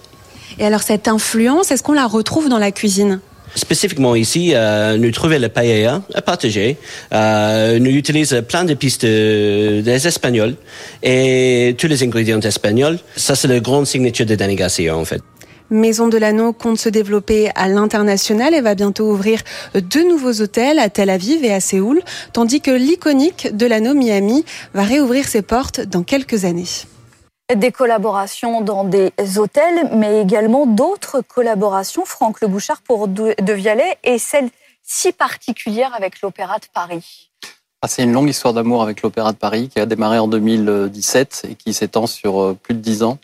Et 0.60 0.66
alors 0.66 0.82
cette 0.82 1.08
influence, 1.08 1.72
est-ce 1.72 1.84
qu'on 1.84 1.94
la 1.94 2.08
retrouve 2.08 2.50
dans 2.50 2.60
la 2.60 2.72
cuisine? 2.72 3.20
Spécifiquement 3.56 4.16
ici, 4.16 4.52
euh, 4.54 4.98
nous 4.98 5.12
trouvons 5.12 5.38
le 5.40 5.50
paella 5.50 6.02
à 6.14 6.22
partager. 6.22 6.78
Euh, 7.14 7.80
nous 7.80 7.92
utilisons 7.92 8.42
plein 8.44 8.64
de 8.64 8.74
pistes 8.74 9.06
des 9.06 10.08
espagnols 10.08 10.56
et 11.04 11.76
tous 11.78 11.88
les 11.88 12.02
ingrédients 12.04 12.40
espagnols. 12.40 12.98
Ça, 13.18 13.36
c'est 13.36 13.50
le 13.50 13.60
grand 13.60 13.84
signature 13.84 14.26
de 14.26 14.36
Danny 14.36 14.56
Garcia, 14.56 14.96
en 14.96 15.04
fait. 15.04 15.22
Maison 15.72 16.10
de 16.10 16.18
l'Anneau 16.18 16.52
compte 16.52 16.78
se 16.78 16.90
développer 16.90 17.50
à 17.56 17.70
l'international 17.70 18.54
et 18.54 18.60
va 18.60 18.76
bientôt 18.76 19.10
ouvrir 19.10 19.42
deux 19.74 20.08
nouveaux 20.08 20.42
hôtels 20.42 20.80
à 20.80 20.90
Tel 20.90 21.10
Aviv 21.10 21.46
et 21.46 21.54
à 21.54 21.62
Séoul, 21.62 22.02
tandis 22.34 22.60
que 22.60 22.72
l'iconique 22.72 23.56
de 23.56 23.66
l'Anneau 23.66 23.94
Miami 23.94 24.44
va 24.74 24.84
réouvrir 24.84 25.28
ses 25.28 25.42
portes 25.42 25.82
dans 25.82 26.04
quelques 26.04 26.46
années 26.46 26.66
des 27.54 27.74
collaborations 27.74 28.62
dans 28.62 28.86
des 28.86 29.12
hôtels, 29.36 29.90
mais 29.94 30.22
également 30.22 30.66
d'autres 30.66 31.20
collaborations, 31.20 32.06
Franck 32.06 32.40
Le 32.40 32.48
Bouchard 32.48 32.82
pour 32.82 33.10
De 33.10 33.54
Vialet, 33.54 33.98
et 34.06 34.20
celle 34.20 34.50
si 34.84 35.12
particulière 35.12 35.94
avec 35.94 36.22
l'Opéra 36.22 36.60
de 36.60 36.66
Paris. 36.74 37.30
Ah, 37.82 37.88
c'est 37.88 38.04
une 38.04 38.14
longue 38.14 38.30
histoire 38.30 38.54
d'amour 38.54 38.84
avec 38.84 39.02
l'Opéra 39.02 39.32
de 39.32 39.38
Paris 39.38 39.68
qui 39.68 39.80
a 39.80 39.86
démarré 39.86 40.20
en 40.20 40.28
2017 40.28 41.48
et 41.50 41.56
qui 41.56 41.74
s'étend 41.74 42.06
sur 42.06 42.42
euh, 42.42 42.54
plus 42.54 42.76
de 42.76 42.80
dix 42.80 43.02
ans. 43.04 43.18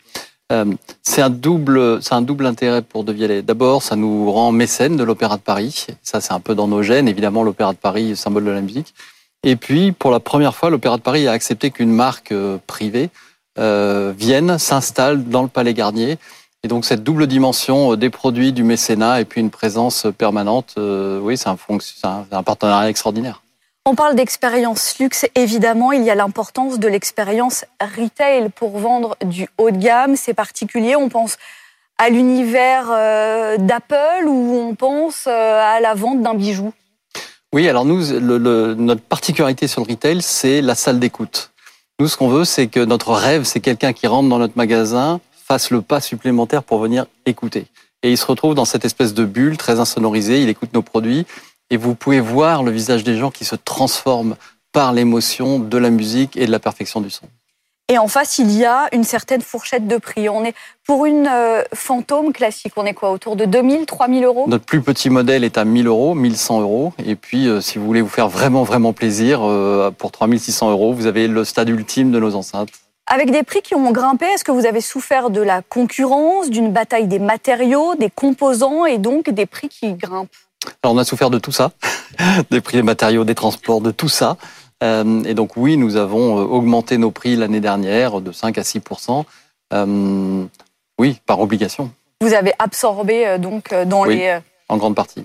Euh, 0.50 0.64
c'est 1.02 1.20
un 1.20 1.30
double, 1.30 2.02
c'est 2.02 2.14
un 2.14 2.22
double 2.22 2.46
intérêt 2.46 2.82
pour 2.82 3.04
De 3.04 3.12
Vialet. 3.12 3.42
D'abord, 3.42 3.82
ça 3.82 3.96
nous 3.96 4.32
rend 4.32 4.50
mécène 4.50 4.96
de 4.96 5.04
l'Opéra 5.04 5.36
de 5.36 5.42
Paris. 5.42 5.86
Ça, 6.02 6.20
c'est 6.20 6.32
un 6.32 6.40
peu 6.40 6.54
dans 6.54 6.68
nos 6.68 6.82
gènes. 6.82 7.08
Évidemment, 7.08 7.42
l'Opéra 7.42 7.72
de 7.72 7.78
Paris, 7.78 8.16
symbole 8.16 8.44
de 8.44 8.50
la 8.50 8.62
musique. 8.62 8.94
Et 9.42 9.56
puis, 9.56 9.92
pour 9.92 10.10
la 10.10 10.20
première 10.20 10.54
fois, 10.54 10.70
l'Opéra 10.70 10.96
de 10.96 11.02
Paris 11.02 11.28
a 11.28 11.32
accepté 11.32 11.70
qu'une 11.70 11.92
marque 11.92 12.32
euh, 12.32 12.58
privée 12.66 13.10
euh, 13.58 14.12
viennent, 14.16 14.58
s'installent 14.58 15.24
dans 15.24 15.42
le 15.42 15.48
Palais 15.48 15.74
Garnier. 15.74 16.18
Et 16.64 16.68
donc 16.68 16.84
cette 16.84 17.04
double 17.04 17.28
dimension 17.28 17.94
des 17.94 18.10
produits, 18.10 18.52
du 18.52 18.64
mécénat 18.64 19.20
et 19.20 19.24
puis 19.24 19.40
une 19.40 19.50
présence 19.50 20.08
permanente, 20.18 20.74
oui, 20.76 21.36
c'est 21.36 21.48
un 21.48 22.42
partenariat 22.42 22.90
extraordinaire. 22.90 23.42
On 23.90 23.94
parle 23.94 24.16
d'expérience 24.16 24.98
luxe, 24.98 25.24
évidemment, 25.34 25.92
il 25.92 26.02
y 26.02 26.10
a 26.10 26.14
l'importance 26.14 26.78
de 26.78 26.88
l'expérience 26.88 27.64
retail 27.80 28.50
pour 28.50 28.78
vendre 28.78 29.16
du 29.24 29.48
haut 29.56 29.70
de 29.70 29.78
gamme. 29.78 30.14
C'est 30.14 30.34
particulier, 30.34 30.94
on 30.94 31.08
pense 31.08 31.38
à 31.96 32.10
l'univers 32.10 32.88
euh, 32.90 33.56
d'Apple 33.56 34.26
ou 34.26 34.58
on 34.58 34.74
pense 34.74 35.24
euh, 35.26 35.30
à 35.62 35.80
la 35.80 35.94
vente 35.94 36.20
d'un 36.20 36.34
bijou? 36.34 36.74
Oui, 37.54 37.66
alors 37.66 37.86
nous, 37.86 38.20
notre 38.20 39.00
particularité 39.00 39.66
sur 39.66 39.82
le 39.82 39.90
retail, 39.90 40.20
c'est 40.20 40.60
la 40.60 40.74
salle 40.74 40.98
d'écoute. 40.98 41.52
Nous, 41.98 42.08
ce 42.08 42.18
qu'on 42.18 42.28
veut, 42.28 42.44
c'est 42.44 42.66
que 42.66 42.80
notre 42.80 43.14
rêve, 43.14 43.44
c'est 43.44 43.60
quelqu'un 43.60 43.94
qui 43.94 44.06
rentre 44.06 44.28
dans 44.28 44.38
notre 44.38 44.58
magasin, 44.58 45.18
fasse 45.46 45.70
le 45.70 45.80
pas 45.80 46.02
supplémentaire 46.02 46.62
pour 46.62 46.78
venir 46.78 47.06
écouter. 47.24 47.64
Et 48.02 48.10
il 48.10 48.18
se 48.18 48.26
retrouve 48.26 48.54
dans 48.54 48.66
cette 48.66 48.84
espèce 48.84 49.14
de 49.14 49.24
bulle 49.24 49.56
très 49.56 49.80
insonorisée, 49.80 50.42
il 50.42 50.50
écoute 50.50 50.74
nos 50.74 50.82
produits, 50.82 51.26
et 51.70 51.76
vous 51.76 51.94
pouvez 51.94 52.20
voir 52.20 52.62
le 52.62 52.70
visage 52.70 53.04
des 53.04 53.16
gens 53.16 53.30
qui 53.30 53.44
se 53.44 53.56
transforment 53.56 54.36
par 54.72 54.92
l'émotion 54.92 55.58
de 55.58 55.78
la 55.78 55.90
musique 55.90 56.36
et 56.36 56.46
de 56.46 56.50
la 56.50 56.58
perfection 56.58 57.00
du 57.00 57.10
son. 57.10 57.26
Et 57.90 57.96
en 57.96 58.06
face, 58.06 58.36
il 58.38 58.50
y 58.52 58.66
a 58.66 58.86
une 58.92 59.04
certaine 59.04 59.40
fourchette 59.40 59.88
de 59.88 59.96
prix. 59.96 60.28
On 60.28 60.44
est 60.44 60.54
pour 60.84 61.06
une 61.06 61.26
euh, 61.26 61.62
fantôme 61.72 62.34
classique, 62.34 62.74
on 62.76 62.84
est 62.84 62.92
quoi 62.92 63.10
autour 63.10 63.34
de 63.34 63.46
2000, 63.46 63.86
3000 63.86 64.24
euros? 64.24 64.44
Notre 64.46 64.66
plus 64.66 64.82
petit 64.82 65.08
modèle 65.08 65.42
est 65.42 65.56
à 65.56 65.64
1000 65.64 65.86
euros, 65.86 66.14
1100 66.14 66.60
euros. 66.60 66.92
Et 67.02 67.16
puis, 67.16 67.48
euh, 67.48 67.62
si 67.62 67.78
vous 67.78 67.86
voulez 67.86 68.02
vous 68.02 68.10
faire 68.10 68.28
vraiment, 68.28 68.62
vraiment 68.62 68.92
plaisir, 68.92 69.40
euh, 69.42 69.90
pour 69.90 70.12
3600 70.12 70.70
euros, 70.70 70.92
vous 70.92 71.06
avez 71.06 71.28
le 71.28 71.44
stade 71.44 71.70
ultime 71.70 72.10
de 72.10 72.20
nos 72.20 72.34
enceintes. 72.34 72.68
Avec 73.06 73.30
des 73.30 73.42
prix 73.42 73.62
qui 73.62 73.74
ont 73.74 73.90
grimpé, 73.90 74.26
est-ce 74.26 74.44
que 74.44 74.52
vous 74.52 74.66
avez 74.66 74.82
souffert 74.82 75.30
de 75.30 75.40
la 75.40 75.62
concurrence, 75.62 76.50
d'une 76.50 76.70
bataille 76.70 77.06
des 77.06 77.18
matériaux, 77.18 77.94
des 77.94 78.10
composants 78.10 78.84
et 78.84 78.98
donc 78.98 79.30
des 79.30 79.46
prix 79.46 79.70
qui 79.70 79.94
grimpent? 79.94 80.28
Alors 80.82 80.94
on 80.94 80.98
a 80.98 81.04
souffert 81.04 81.30
de 81.30 81.38
tout 81.38 81.52
ça, 81.52 81.70
des 82.50 82.60
prix 82.60 82.76
des 82.76 82.82
matériaux, 82.82 83.24
des 83.24 83.34
transports, 83.34 83.80
de 83.80 83.90
tout 83.90 84.08
ça. 84.08 84.36
Euh, 84.82 85.22
et 85.24 85.34
donc 85.34 85.56
oui, 85.56 85.76
nous 85.76 85.96
avons 85.96 86.38
euh, 86.38 86.42
augmenté 86.42 86.98
nos 86.98 87.10
prix 87.10 87.36
l'année 87.36 87.60
dernière 87.60 88.20
de 88.20 88.30
5 88.30 88.58
à 88.58 88.62
6% 88.62 89.24
euh, 89.72 90.44
Oui, 90.98 91.20
par 91.26 91.40
obligation. 91.40 91.90
Vous 92.20 92.34
avez 92.34 92.52
absorbé 92.58 93.38
donc 93.38 93.74
dans 93.86 94.06
oui, 94.06 94.16
les... 94.16 94.38
En 94.68 94.76
grande 94.76 94.94
partie. 94.94 95.24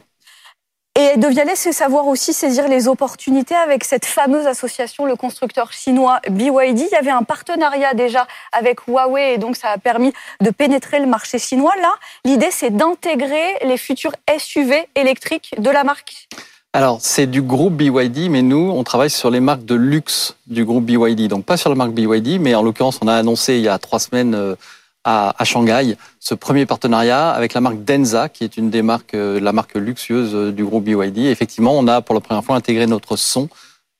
Et 0.95 1.17
De 1.17 1.27
Vialet, 1.27 1.55
c'est 1.55 1.71
savoir 1.71 2.05
aussi 2.05 2.33
saisir 2.33 2.67
les 2.67 2.87
opportunités 2.87 3.55
avec 3.55 3.83
cette 3.83 4.05
fameuse 4.05 4.45
association, 4.45 5.05
le 5.05 5.15
constructeur 5.15 5.73
chinois 5.73 6.19
BYD. 6.29 6.81
Il 6.81 6.89
y 6.91 6.95
avait 6.95 7.09
un 7.09 7.23
partenariat 7.23 7.95
déjà 7.95 8.27
avec 8.51 8.81
Huawei 8.87 9.33
et 9.33 9.37
donc 9.39 9.55
ça 9.55 9.69
a 9.69 9.79
permis 9.79 10.13
de 10.39 10.51
pénétrer 10.51 10.99
le 10.99 11.07
marché 11.07 11.39
chinois. 11.39 11.73
Là, 11.81 11.95
l'idée, 12.25 12.51
c'est 12.51 12.69
d'intégrer 12.69 13.57
les 13.63 13.77
futurs 13.77 14.13
SUV 14.37 14.87
électriques 14.93 15.55
de 15.57 15.71
la 15.71 15.83
marque. 15.83 16.27
Alors, 16.73 16.99
c'est 17.01 17.25
du 17.25 17.41
groupe 17.41 17.73
BYD, 17.73 18.29
mais 18.29 18.43
nous, 18.43 18.71
on 18.71 18.83
travaille 18.83 19.09
sur 19.09 19.31
les 19.31 19.39
marques 19.39 19.65
de 19.65 19.75
luxe 19.75 20.35
du 20.45 20.63
groupe 20.63 20.85
BYD. 20.85 21.27
Donc, 21.27 21.43
pas 21.43 21.57
sur 21.57 21.69
la 21.69 21.75
marque 21.75 21.93
BYD, 21.93 22.39
mais 22.39 22.53
en 22.53 22.61
l'occurrence, 22.61 22.99
on 23.01 23.07
a 23.07 23.15
annoncé 23.15 23.55
il 23.55 23.61
y 23.61 23.67
a 23.67 23.79
trois 23.79 23.99
semaines 23.99 24.35
euh, 24.35 24.55
à, 25.03 25.35
Shanghai 25.43 25.97
ce 26.19 26.33
premier 26.33 26.65
partenariat 26.65 27.31
avec 27.31 27.53
la 27.53 27.61
marque 27.61 27.83
Denza, 27.83 28.29
qui 28.29 28.43
est 28.43 28.57
une 28.57 28.69
des 28.69 28.81
marques, 28.81 29.13
euh, 29.13 29.39
la 29.39 29.51
marque 29.51 29.75
luxueuse 29.75 30.33
euh, 30.33 30.51
du 30.51 30.63
groupe 30.63 30.85
BYD. 30.85 31.25
effectivement, 31.25 31.73
on 31.77 31.87
a 31.87 32.01
pour 32.01 32.15
la 32.15 32.21
première 32.21 32.43
fois 32.43 32.55
intégré 32.55 32.87
notre 32.87 33.15
son 33.15 33.49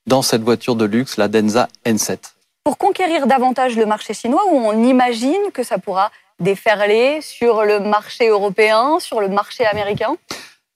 dans 0.08 0.22
cette 0.22 0.44
voiture 0.44 0.76
de 0.76 0.86
luxe, 0.86 1.18
la 1.18 1.28
Denza 1.28 1.68
N7. 1.86 2.18
Pour 2.64 2.78
conquérir 2.78 3.28
davantage 3.28 3.76
le 3.76 3.86
marché 3.86 4.14
chinois, 4.14 4.44
où 4.52 4.56
on 4.56 4.84
imagine 4.86 5.52
que 5.54 5.64
ça 5.64 5.78
pourra 5.78 6.12
déferler 6.40 7.20
sur 7.22 7.64
le 7.64 7.80
marché 7.80 8.28
européen, 8.28 9.00
sur 9.00 9.20
le 9.20 9.28
marché 9.28 9.66
américain? 9.66 10.16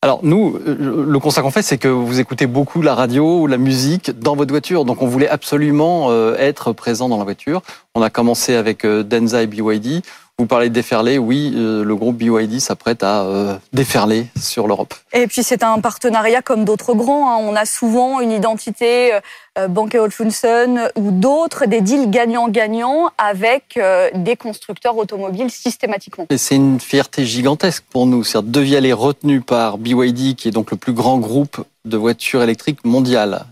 Alors 0.08 0.22
nous, 0.24 0.58
euh, 0.66 1.06
le 1.06 1.20
constat 1.20 1.42
qu'on 1.42 1.52
fait, 1.52 1.62
c'est 1.62 1.78
que 1.78 1.90
vous 1.90 2.20
écoutez 2.22 2.48
beaucoup 2.48 2.82
la 2.82 2.96
radio 2.96 3.42
ou 3.42 3.48
la 3.48 3.58
musique 3.58 4.18
dans 4.18 4.36
votre 4.38 4.52
voiture. 4.52 4.86
Donc 4.86 5.02
on 5.02 5.08
voulait 5.08 5.28
absolument 5.28 6.14
être 6.36 6.72
présent 6.72 7.10
dans 7.10 7.18
la 7.18 7.26
voiture. 7.26 7.62
On 7.94 8.02
a 8.02 8.10
commencé 8.10 8.56
avec 8.56 8.86
Denza 8.86 9.44
et 9.44 9.48
BYD. 9.48 10.04
Vous 10.40 10.46
parlez 10.46 10.70
de 10.70 10.74
déferler, 10.76 11.18
oui, 11.18 11.52
euh, 11.56 11.84
le 11.84 11.96
groupe 11.96 12.18
BYD 12.18 12.60
s'apprête 12.60 13.02
à 13.02 13.24
euh, 13.24 13.56
déferler 13.74 14.28
sur 14.40 14.68
l'Europe. 14.68 14.94
Et 15.12 15.26
puis 15.26 15.42
c'est 15.42 15.64
un 15.64 15.80
partenariat 15.80 16.44
comme 16.44 16.64
d'autres 16.64 16.94
grands. 16.94 17.32
Hein. 17.32 17.38
On 17.42 17.56
a 17.56 17.66
souvent 17.66 18.22
une 18.22 18.30
identité 18.30 19.16
euh, 19.58 19.68
Banque 19.68 19.96
Olufsen 19.96 20.92
ou 20.96 21.10
d'autres, 21.10 21.66
des 21.66 21.82
deals 21.82 22.12
gagnants-gagnants 22.12 23.10
avec 23.18 23.80
des 24.14 24.36
constructeurs 24.36 24.96
automobiles 24.96 25.50
systématiquement. 25.50 26.28
Et 26.30 26.38
c'est 26.38 26.56
une 26.56 26.80
fierté 26.80 27.26
gigantesque 27.26 27.86
pour 27.90 28.06
nous. 28.06 28.24
C'est-à-dire 28.24 28.52
Devial 28.52 28.86
est 28.86 28.94
retenu 28.94 29.42
par 29.42 29.80
BYD, 29.80 30.36
qui 30.36 30.50
est 30.50 30.52
donc 30.52 30.70
le 30.70 30.78
plus 30.78 30.94
grand 30.94 31.18
groupe 31.18 31.66
de 31.86 31.98
voitures 31.98 32.44
électriques 32.44 32.86
mondial. 32.86 33.48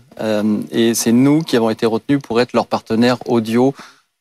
et 0.70 0.94
c'est 0.94 1.10
nous 1.10 1.42
qui 1.42 1.56
avons 1.56 1.70
été 1.70 1.84
retenus 1.84 2.20
pour 2.22 2.40
être 2.40 2.52
leur 2.52 2.68
partenaire 2.68 3.18
audio 3.26 3.74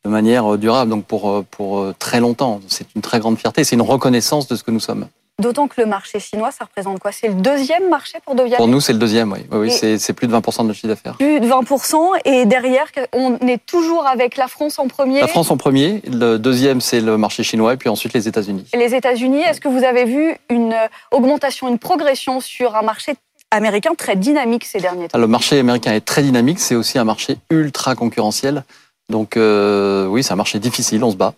de 0.05 0.09
manière 0.09 0.53
euh, 0.53 0.57
durable, 0.57 0.91
donc 0.91 1.05
pour, 1.05 1.29
euh, 1.29 1.45
pour 1.49 1.79
euh, 1.79 1.95
très 1.97 2.19
longtemps. 2.19 2.61
C'est 2.67 2.87
une 2.95 3.01
très 3.01 3.19
grande 3.19 3.37
fierté, 3.37 3.63
c'est 3.63 3.75
une 3.75 3.81
reconnaissance 3.81 4.47
de 4.47 4.55
ce 4.55 4.63
que 4.63 4.71
nous 4.71 4.79
sommes. 4.79 5.07
D'autant 5.41 5.67
que 5.67 5.81
le 5.81 5.87
marché 5.87 6.21
chinois, 6.21 6.51
ça 6.51 6.63
représente 6.63 6.99
quoi? 6.99 7.11
C'est 7.11 7.27
le 7.27 7.33
deuxième 7.33 7.89
marché 7.89 8.19
pour 8.23 8.35
Devialet 8.35 8.55
Pour 8.55 8.69
nous, 8.69 8.79
c'est 8.79 8.93
le 8.93 8.99
deuxième, 8.99 9.33
oui. 9.33 9.39
oui, 9.51 9.69
c'est 9.69 10.13
plus 10.13 10.27
de 10.27 10.33
20% 10.33 10.61
de 10.61 10.67
notre 10.67 10.75
chiffre 10.75 10.87
d'affaires. 10.87 11.17
Plus 11.17 11.41
de 11.41 11.45
20%, 11.45 12.21
et 12.23 12.45
derrière, 12.45 12.85
on 13.11 13.35
est 13.39 13.65
toujours 13.65 14.07
avec 14.07 14.37
la 14.37 14.47
France 14.47 14.79
en 14.79 14.87
premier 14.87 15.19
La 15.19 15.27
France 15.27 15.51
en 15.51 15.57
premier, 15.57 16.01
le 16.09 16.37
deuxième, 16.37 16.79
c'est 16.79 17.01
le 17.01 17.17
marché 17.17 17.43
chinois, 17.43 17.73
et 17.73 17.77
puis 17.77 17.89
ensuite 17.89 18.13
les 18.13 18.29
États-Unis. 18.29 18.63
Les 18.73 18.95
États-Unis, 18.95 19.41
est-ce 19.41 19.59
que 19.59 19.67
vous 19.67 19.83
avez 19.83 20.05
vu 20.05 20.37
une 20.49 20.73
augmentation, 21.11 21.67
une 21.67 21.79
progression 21.79 22.39
sur 22.39 22.77
un 22.77 22.83
marché 22.83 23.15
américain 23.51 23.91
très 23.97 24.15
dynamique 24.15 24.63
ces 24.63 24.79
derniers 24.79 25.09
temps? 25.09 25.17
Le 25.17 25.27
marché 25.27 25.59
américain 25.59 25.93
est 25.93 26.05
très 26.05 26.21
dynamique, 26.21 26.61
c'est 26.61 26.75
aussi 26.75 26.97
un 26.97 27.03
marché 27.03 27.35
ultra 27.49 27.95
concurrentiel. 27.95 28.63
Donc 29.09 29.37
euh, 29.37 30.07
oui, 30.07 30.23
c'est 30.23 30.33
un 30.33 30.37
marché 30.37 30.59
difficile, 30.59 31.03
on 31.03 31.11
se 31.11 31.15
bat. 31.15 31.33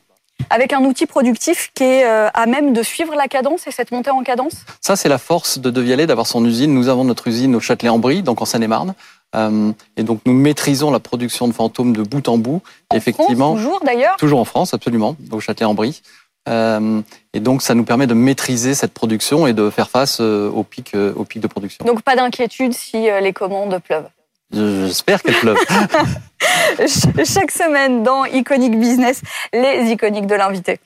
Avec 0.50 0.72
un 0.72 0.84
outil 0.86 1.08
productif 1.08 1.72
qui 1.74 1.84
est 1.84 2.06
euh, 2.06 2.30
à 2.34 2.46
même 2.46 2.72
de 2.72 2.84
suivre 2.84 3.16
la 3.16 3.28
cadence 3.28 3.68
et 3.68 3.72
cette 3.72 3.92
montée 3.92 4.12
en 4.12 4.22
cadence? 4.24 4.54
Ça, 4.82 4.96
c'est 4.96 5.10
la 5.10 5.18
force 5.18 5.58
de 5.58 5.70
Devialet 5.72 6.06
d'avoir 6.06 6.28
son 6.28 6.46
usine. 6.46 6.74
Nous 6.74 6.90
avons 6.90 7.04
notre 7.04 7.28
usine 7.28 7.56
au 7.56 7.60
Châtelet-en-Brie, 7.60 8.22
donc 8.22 8.42
en 8.42 8.46
Seine-et-Marne. 8.46 8.94
Euh, 9.36 9.72
et 9.98 10.04
donc 10.04 10.22
nous 10.26 10.34
maîtrisons 10.34 10.92
la 10.92 11.00
production 11.00 11.48
de 11.48 11.54
fantômes 11.54 11.94
de 11.94 12.04
bout 12.04 12.30
en 12.30 12.38
bout. 12.38 12.62
En 12.92 12.96
Effectivement, 12.96 13.56
France, 13.56 13.58
toujours 13.58 13.82
d'ailleurs? 13.84 14.16
Toujours 14.18 14.40
en 14.40 14.46
France, 14.46 14.74
absolument, 14.74 15.18
au 15.32 15.40
Châtelet-en-Brie. 15.40 16.02
Euh, 16.48 17.02
et 17.34 17.40
donc, 17.40 17.62
ça 17.62 17.76
nous 17.76 17.84
permet 17.84 18.08
de 18.08 18.14
maîtriser 18.14 18.74
cette 18.74 18.94
production 18.94 19.48
et 19.48 19.54
de 19.54 19.70
faire 19.70 19.90
face 19.90 20.20
euh, 20.22 20.50
au 20.50 20.64
pic, 20.64 20.94
euh, 20.96 21.14
au 21.16 21.26
pic 21.26 21.42
de 21.42 21.48
production. 21.48 21.84
Donc, 21.86 22.02
pas 22.02 22.16
d'inquiétude 22.16 22.74
si 22.74 23.08
les 23.22 23.34
commandes 23.34 23.80
pleuvent? 23.80 24.08
J'espère 24.52 25.22
qu'elle 25.22 25.36
pleuve. 25.36 25.58
Chaque 27.26 27.52
semaine 27.52 28.04
dans 28.04 28.26
Iconic 28.26 28.80
Business, 28.80 29.22
les 29.54 29.92
iconiques 29.92 30.28
de 30.28 30.36
l'invité. 30.36 30.80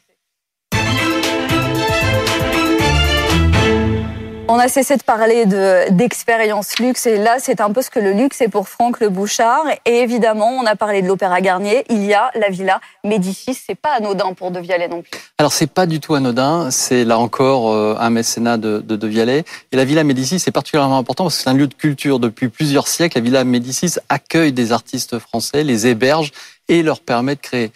On 4.54 4.60
a 4.60 4.68
cessé 4.68 4.98
de 4.98 5.04
parler 5.04 5.46
d'expérience 5.92 6.78
luxe 6.78 7.06
et 7.06 7.18
là, 7.18 7.38
c'est 7.40 7.62
un 7.62 7.72
peu 7.72 7.82
ce 7.82 7.90
que 7.90 8.02
le 8.02 8.12
luxe 8.12 8.42
est 8.42 8.50
pour 8.50 8.68
Franck 8.68 9.00
Le 9.00 9.08
Bouchard. 9.08 9.64
Et 9.86 10.00
évidemment, 10.00 10.50
on 10.50 10.66
a 10.66 10.76
parlé 10.76 11.02
de 11.02 11.08
l'Opéra 11.08 11.40
Garnier. 11.40 11.86
Il 11.90 12.04
y 12.04 12.14
a 12.14 12.32
la 12.36 12.50
Villa 12.50 12.82
Médicis. 13.06 13.54
C'est 13.54 13.76
pas 13.76 13.94
anodin 13.94 14.34
pour 14.34 14.52
De 14.52 14.60
Vialet 14.60 14.90
non 14.90 15.04
plus. 15.04 15.12
Alors, 15.38 15.54
c'est 15.54 15.72
pas 15.72 15.86
du 15.86 16.02
tout 16.02 16.16
anodin. 16.16 16.70
C'est 16.70 17.06
là 17.06 17.18
encore 17.18 17.72
euh, 17.72 17.96
un 17.98 18.10
mécénat 18.10 18.58
de, 18.58 18.84
de 18.86 18.98
De 18.98 19.08
Vialet. 19.08 19.46
Et 19.72 19.78
la 19.78 19.86
Villa 19.86 20.04
Médicis, 20.04 20.40
c'est 20.40 20.52
particulièrement 20.52 20.98
important 20.98 21.24
parce 21.24 21.38
que 21.38 21.44
c'est 21.44 21.50
un 21.50 21.54
lieu 21.54 21.68
de 21.68 21.74
culture 21.74 22.20
depuis 22.20 22.50
plusieurs 22.50 22.90
siècles. 22.90 23.20
La 23.20 23.24
Villa 23.24 23.44
Médicis 23.46 24.00
accueille 24.10 24.52
des 24.52 24.74
artistes 24.74 25.18
français, 25.18 25.64
les 25.64 25.88
héberge 25.88 26.34
et 26.68 26.84
leur 26.84 27.00
permet 27.00 27.36
de 27.36 27.42
créer. 27.42 27.72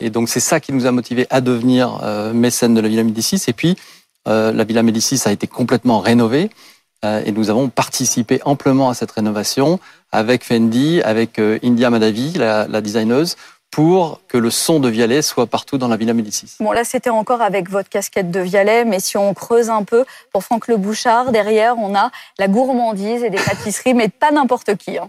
Et 0.00 0.10
donc, 0.10 0.28
c'est 0.28 0.40
ça 0.40 0.58
qui 0.58 0.72
nous 0.72 0.86
a 0.86 0.90
motivés 0.90 1.28
à 1.30 1.40
devenir 1.40 2.00
euh, 2.02 2.32
mécène 2.32 2.74
de 2.74 2.80
la 2.80 2.88
Villa 2.88 3.04
Médicis. 3.04 3.40
Et 3.46 3.52
puis, 3.52 3.76
euh, 4.26 4.52
la 4.52 4.64
Villa 4.64 4.82
Médicis 4.82 5.20
a 5.24 5.32
été 5.32 5.46
complètement 5.46 6.00
rénovée 6.00 6.50
euh, 7.04 7.22
et 7.24 7.32
nous 7.32 7.50
avons 7.50 7.68
participé 7.68 8.40
amplement 8.44 8.90
à 8.90 8.94
cette 8.94 9.10
rénovation 9.10 9.78
avec 10.12 10.44
Fendi, 10.44 11.00
avec 11.02 11.38
euh, 11.38 11.58
India 11.62 11.90
Madavi, 11.90 12.32
la, 12.32 12.66
la 12.66 12.80
designeuse, 12.80 13.36
pour 13.70 14.20
que 14.28 14.38
le 14.38 14.50
son 14.50 14.80
de 14.80 14.88
Vialet 14.88 15.22
soit 15.22 15.46
partout 15.46 15.76
dans 15.76 15.88
la 15.88 15.96
Villa 15.96 16.14
Médicis. 16.14 16.56
Bon, 16.60 16.72
là, 16.72 16.84
c'était 16.84 17.10
encore 17.10 17.42
avec 17.42 17.68
votre 17.68 17.88
casquette 17.88 18.30
de 18.30 18.40
Vialet, 18.40 18.84
mais 18.84 19.00
si 19.00 19.16
on 19.16 19.34
creuse 19.34 19.68
un 19.70 19.82
peu, 19.84 20.04
pour 20.32 20.42
Franck 20.42 20.68
Le 20.68 20.76
Bouchard, 20.76 21.30
derrière, 21.30 21.76
on 21.78 21.94
a 21.94 22.10
la 22.38 22.48
gourmandise 22.48 23.22
et 23.22 23.30
des 23.30 23.38
pâtisseries, 23.38 23.94
mais 23.94 24.08
pas 24.08 24.30
n'importe 24.30 24.76
qui. 24.76 24.96
Hein. 24.98 25.08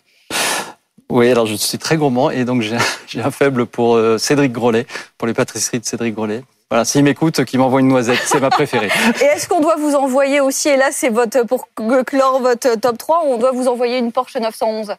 Oui, 1.09 1.31
alors 1.31 1.45
je 1.45 1.55
suis 1.55 1.77
très 1.77 1.95
gourmand 1.95 2.29
et 2.29 2.43
donc 2.43 2.61
j'ai 2.61 3.21
un 3.21 3.31
faible 3.31 3.65
pour 3.65 3.97
Cédric 4.19 4.51
Grolet, 4.51 4.85
pour 5.17 5.27
les 5.27 5.33
pâtisseries 5.33 5.79
de 5.79 5.85
Cédric 5.85 6.13
Grolet. 6.13 6.43
Voilà, 6.69 6.83
s'il 6.83 7.03
m'écoute, 7.05 7.45
qu'il 7.45 7.59
m'envoie 7.59 7.79
une 7.79 7.87
noisette, 7.87 8.19
c'est 8.25 8.41
ma 8.41 8.49
préférée. 8.49 8.89
Et 9.21 9.23
est-ce 9.23 9.47
qu'on 9.47 9.61
doit 9.61 9.77
vous 9.77 9.95
envoyer 9.95 10.41
aussi, 10.41 10.67
et 10.67 10.75
là 10.75 10.89
c'est 10.91 11.07
votre 11.07 11.45
pour 11.45 11.69
clore 12.05 12.41
votre 12.41 12.75
top 12.77 12.97
3, 12.97 13.23
on 13.25 13.37
doit 13.37 13.51
vous 13.53 13.69
envoyer 13.69 13.97
une 13.99 14.11
Porsche 14.11 14.35
911 14.37 14.93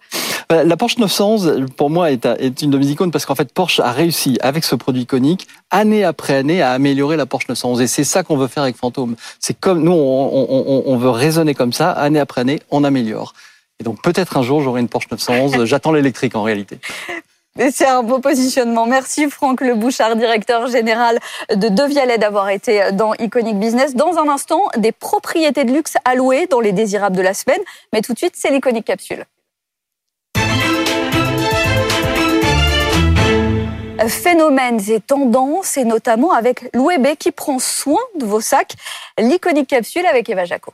Bah, 0.48 0.64
La 0.64 0.76
Porsche 0.78 0.96
911, 0.96 1.66
pour 1.76 1.90
moi, 1.90 2.10
est, 2.10 2.26
une 2.62 2.70
de 2.70 2.78
mes 2.78 2.86
icônes 2.86 3.10
parce 3.10 3.26
qu'en 3.26 3.34
fait, 3.34 3.52
Porsche 3.52 3.80
a 3.80 3.92
réussi, 3.92 4.38
avec 4.40 4.64
ce 4.64 4.76
produit 4.76 5.02
iconique, 5.02 5.46
année 5.70 6.04
après 6.04 6.36
année, 6.36 6.62
à 6.62 6.70
améliorer 6.72 7.18
la 7.18 7.26
Porsche 7.26 7.50
911. 7.50 7.82
Et 7.82 7.86
c'est 7.86 8.04
ça 8.04 8.22
qu'on 8.22 8.38
veut 8.38 8.48
faire 8.48 8.62
avec 8.62 8.76
Fantôme. 8.76 9.16
C'est 9.38 9.52
comme 9.58 9.82
nous, 9.82 9.92
on- 9.92 10.82
on 10.86 10.96
veut 10.96 11.10
raisonner 11.10 11.54
comme 11.54 11.74
ça, 11.74 11.90
année 11.90 12.18
après 12.18 12.40
année, 12.40 12.60
on 12.70 12.82
améliore. 12.82 13.34
Et 13.78 13.84
donc 13.84 14.02
peut-être 14.02 14.38
un 14.38 14.42
jour, 14.42 14.62
j'aurai 14.62 14.80
une 14.80 14.88
Porsche 14.88 15.08
911. 15.10 15.66
J'attends 15.66 15.92
l'électrique 15.92 16.34
en 16.34 16.42
réalité. 16.42 16.78
C'est 17.58 17.86
un 17.86 18.04
beau 18.04 18.20
positionnement. 18.20 18.86
Merci 18.86 19.28
Franck 19.28 19.60
Le 19.60 19.74
Bouchard, 19.74 20.14
directeur 20.14 20.68
général 20.68 21.18
de 21.50 21.68
Devialet, 21.68 22.16
d'avoir 22.16 22.50
été 22.50 22.92
dans 22.92 23.14
Iconic 23.14 23.58
Business. 23.58 23.96
Dans 23.96 24.16
un 24.16 24.28
instant, 24.28 24.62
des 24.76 24.92
propriétés 24.92 25.64
de 25.64 25.72
luxe 25.72 25.94
à 26.04 26.14
louer 26.14 26.46
dans 26.46 26.60
les 26.60 26.70
désirables 26.70 27.16
de 27.16 27.22
la 27.22 27.34
semaine. 27.34 27.60
Mais 27.92 28.00
tout 28.00 28.12
de 28.12 28.18
suite, 28.18 28.34
c'est 28.36 28.50
l'Iconic 28.50 28.84
Capsule. 28.84 29.24
Phénomènes 34.06 34.80
et 34.88 35.00
tendances, 35.00 35.76
et 35.76 35.84
notamment 35.84 36.32
avec 36.32 36.72
l'Ouébé 36.74 37.16
qui 37.16 37.32
prend 37.32 37.58
soin 37.58 38.00
de 38.20 38.24
vos 38.24 38.40
sacs. 38.40 38.74
L'Iconic 39.18 39.66
Capsule 39.66 40.06
avec 40.06 40.30
Eva 40.30 40.44
Jaco. 40.44 40.72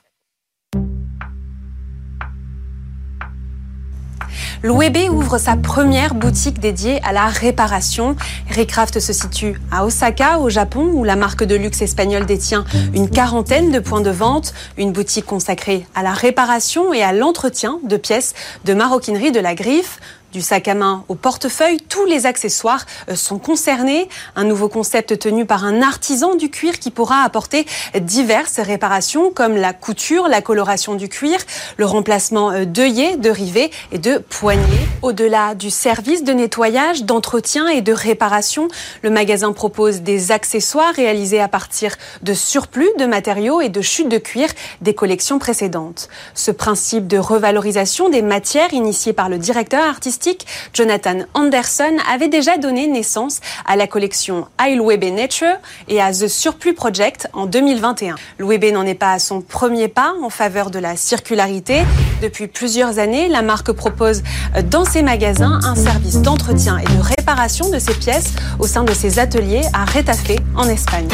L'Ouébé 4.63 5.09
ouvre 5.09 5.39
sa 5.39 5.57
première 5.57 6.15
boutique 6.15 6.61
dédiée 6.61 7.01
à 7.05 7.13
la 7.13 7.27
réparation. 7.27 8.17
Raycraft 8.51 9.01
se 9.01 9.13
situe 9.13 9.61
à 9.71 9.85
Osaka, 9.85 10.39
au 10.39 10.49
Japon, 10.49 10.91
où 10.93 11.05
la 11.05 11.17
marque 11.17 11.45
de 11.45 11.55
luxe 11.55 11.83
espagnole 11.83 12.27
détient 12.27 12.65
une 12.95 13.11
quarantaine 13.11 13.71
de 13.71 13.79
points 13.79 14.01
de 14.01 14.11
vente. 14.11 14.55
Une 14.77 14.93
boutique 14.93 15.27
consacrée 15.27 15.87
à 15.95 16.03
la 16.03 16.13
réparation 16.13 16.93
et 16.93 17.03
à 17.03 17.13
l'entretien 17.13 17.79
de 17.85 17.97
pièces 17.97 18.35
de 18.65 18.75
maroquinerie 18.75 19.33
de 19.33 19.41
la 19.41 19.55
griffe. 19.55 20.01
Du 20.35 20.43
sac 20.43 20.67
à 20.67 20.75
main 20.75 21.05
au 21.07 21.15
portefeuille, 21.15 21.79
tous 21.89 22.07
les 22.07 22.27
accessoires 22.27 22.87
euh, 23.09 23.15
sont 23.15 23.39
concernés. 23.39 24.09
Un 24.35 24.43
nouveau 24.43 24.69
concept 24.69 25.17
tenu 25.17 25.47
par 25.47 25.65
un 25.65 25.81
artisan 25.81 26.35
du 26.35 26.51
cuir 26.51 26.81
qui 26.81 26.91
pourra 26.91 27.23
apporter 27.23 27.67
diverses 28.01 28.59
réparations 28.59 29.31
comme 29.31 29.55
la 29.55 29.73
couture, 29.73 30.27
la 30.27 30.43
coloration 30.43 30.97
du 30.97 31.09
cuir, 31.09 31.39
le 31.77 31.87
remplacement 31.87 32.51
euh, 32.51 32.65
d'œillets, 32.65 33.17
de 33.17 33.31
rivets 33.31 33.71
et 33.93 33.99
de 33.99 34.19
poignées. 34.19 34.65
Au-delà 35.03 35.55
du 35.55 35.71
service 35.71 36.25
de 36.25 36.33
nettoyage, 36.33 37.05
d'entretien 37.05 37.69
et 37.69 37.81
de 37.81 37.93
réparation, 37.93 38.67
le 39.03 39.11
magasin 39.11 39.53
propose 39.53 40.01
des 40.01 40.33
accessoires 40.33 40.95
réalisés 40.95 41.41
à 41.41 41.47
partir 41.47 41.95
de 42.23 42.35
surplus 42.35 42.91
de 42.99 43.07
matériaux 43.07 43.61
et 43.61 43.69
de 43.69 43.83
chutes 43.83 44.09
de 44.09 44.19
cuir 44.19 44.49
des 44.81 44.95
collections 44.95 45.39
précédentes. 45.39 46.09
Ce 46.35 46.51
principe 46.51 47.07
de 47.07 47.19
revalorisation 47.19 48.09
des 48.09 48.23
matières 48.23 48.75
initié 48.75 49.13
par 49.13 49.29
le 49.29 49.39
directeur 49.39 49.85
artistique 49.85 50.24
Jonathan 50.73 51.21
Anderson 51.35 51.97
avait 52.13 52.29
déjà 52.29 52.57
donné 52.57 52.87
naissance 52.87 53.41
à 53.67 53.77
la 53.77 53.87
collection 53.87 54.47
Webe 54.59 55.05
Nature 55.05 55.57
et 55.89 56.01
à 56.01 56.13
The 56.13 56.29
Surplus 56.29 56.75
Project 56.75 57.29
en 57.33 57.47
2021. 57.47 58.17
L'Webe 58.39 58.73
n'en 58.73 58.85
est 58.85 58.95
pas 58.95 59.13
à 59.13 59.19
son 59.19 59.41
premier 59.41 59.89
pas 59.89 60.15
en 60.23 60.31
faveur 60.31 60.71
de 60.71 60.79
la 60.79 60.97
circularité. 60.97 61.83
Depuis 62.23 62.47
plusieurs 62.47 62.99
années, 62.99 63.29
la 63.29 63.43
marque 63.43 63.73
propose 63.73 64.23
dans 64.71 64.85
ses 64.85 65.03
magasins 65.03 65.61
un 65.65 65.75
service 65.75 66.21
d'entretien 66.21 66.79
et 66.79 66.85
de 66.85 67.01
réparation 67.01 67.71
de 67.71 67.79
ses 67.79 67.95
pièces 67.95 68.33
au 68.59 68.67
sein 68.67 68.85
de 68.85 68.93
ses 68.93 69.19
ateliers 69.19 69.63
à 69.73 69.85
Retafe 69.85 70.33
en 70.57 70.69
Espagne. 70.69 71.09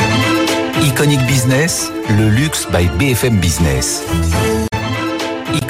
Iconic 0.83 1.21
Business, 1.27 1.91
le 2.09 2.29
luxe 2.29 2.67
by 2.71 2.89
BFM 2.99 3.37
Business. 3.39 4.03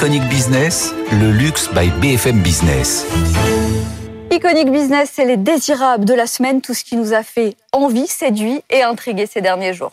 Iconic 0.00 0.26
Business, 0.30 0.94
le 1.12 1.30
luxe 1.30 1.68
by 1.74 1.90
BFM 2.00 2.40
Business. 2.40 3.04
Iconic 4.30 4.72
Business, 4.72 5.10
c'est 5.12 5.26
les 5.26 5.36
désirables 5.36 6.06
de 6.06 6.14
la 6.14 6.26
semaine, 6.26 6.62
tout 6.62 6.72
ce 6.72 6.84
qui 6.84 6.96
nous 6.96 7.12
a 7.12 7.22
fait 7.22 7.54
envie, 7.72 8.06
séduit 8.06 8.62
et 8.70 8.80
intrigué 8.80 9.26
ces 9.26 9.42
derniers 9.42 9.74
jours. 9.74 9.92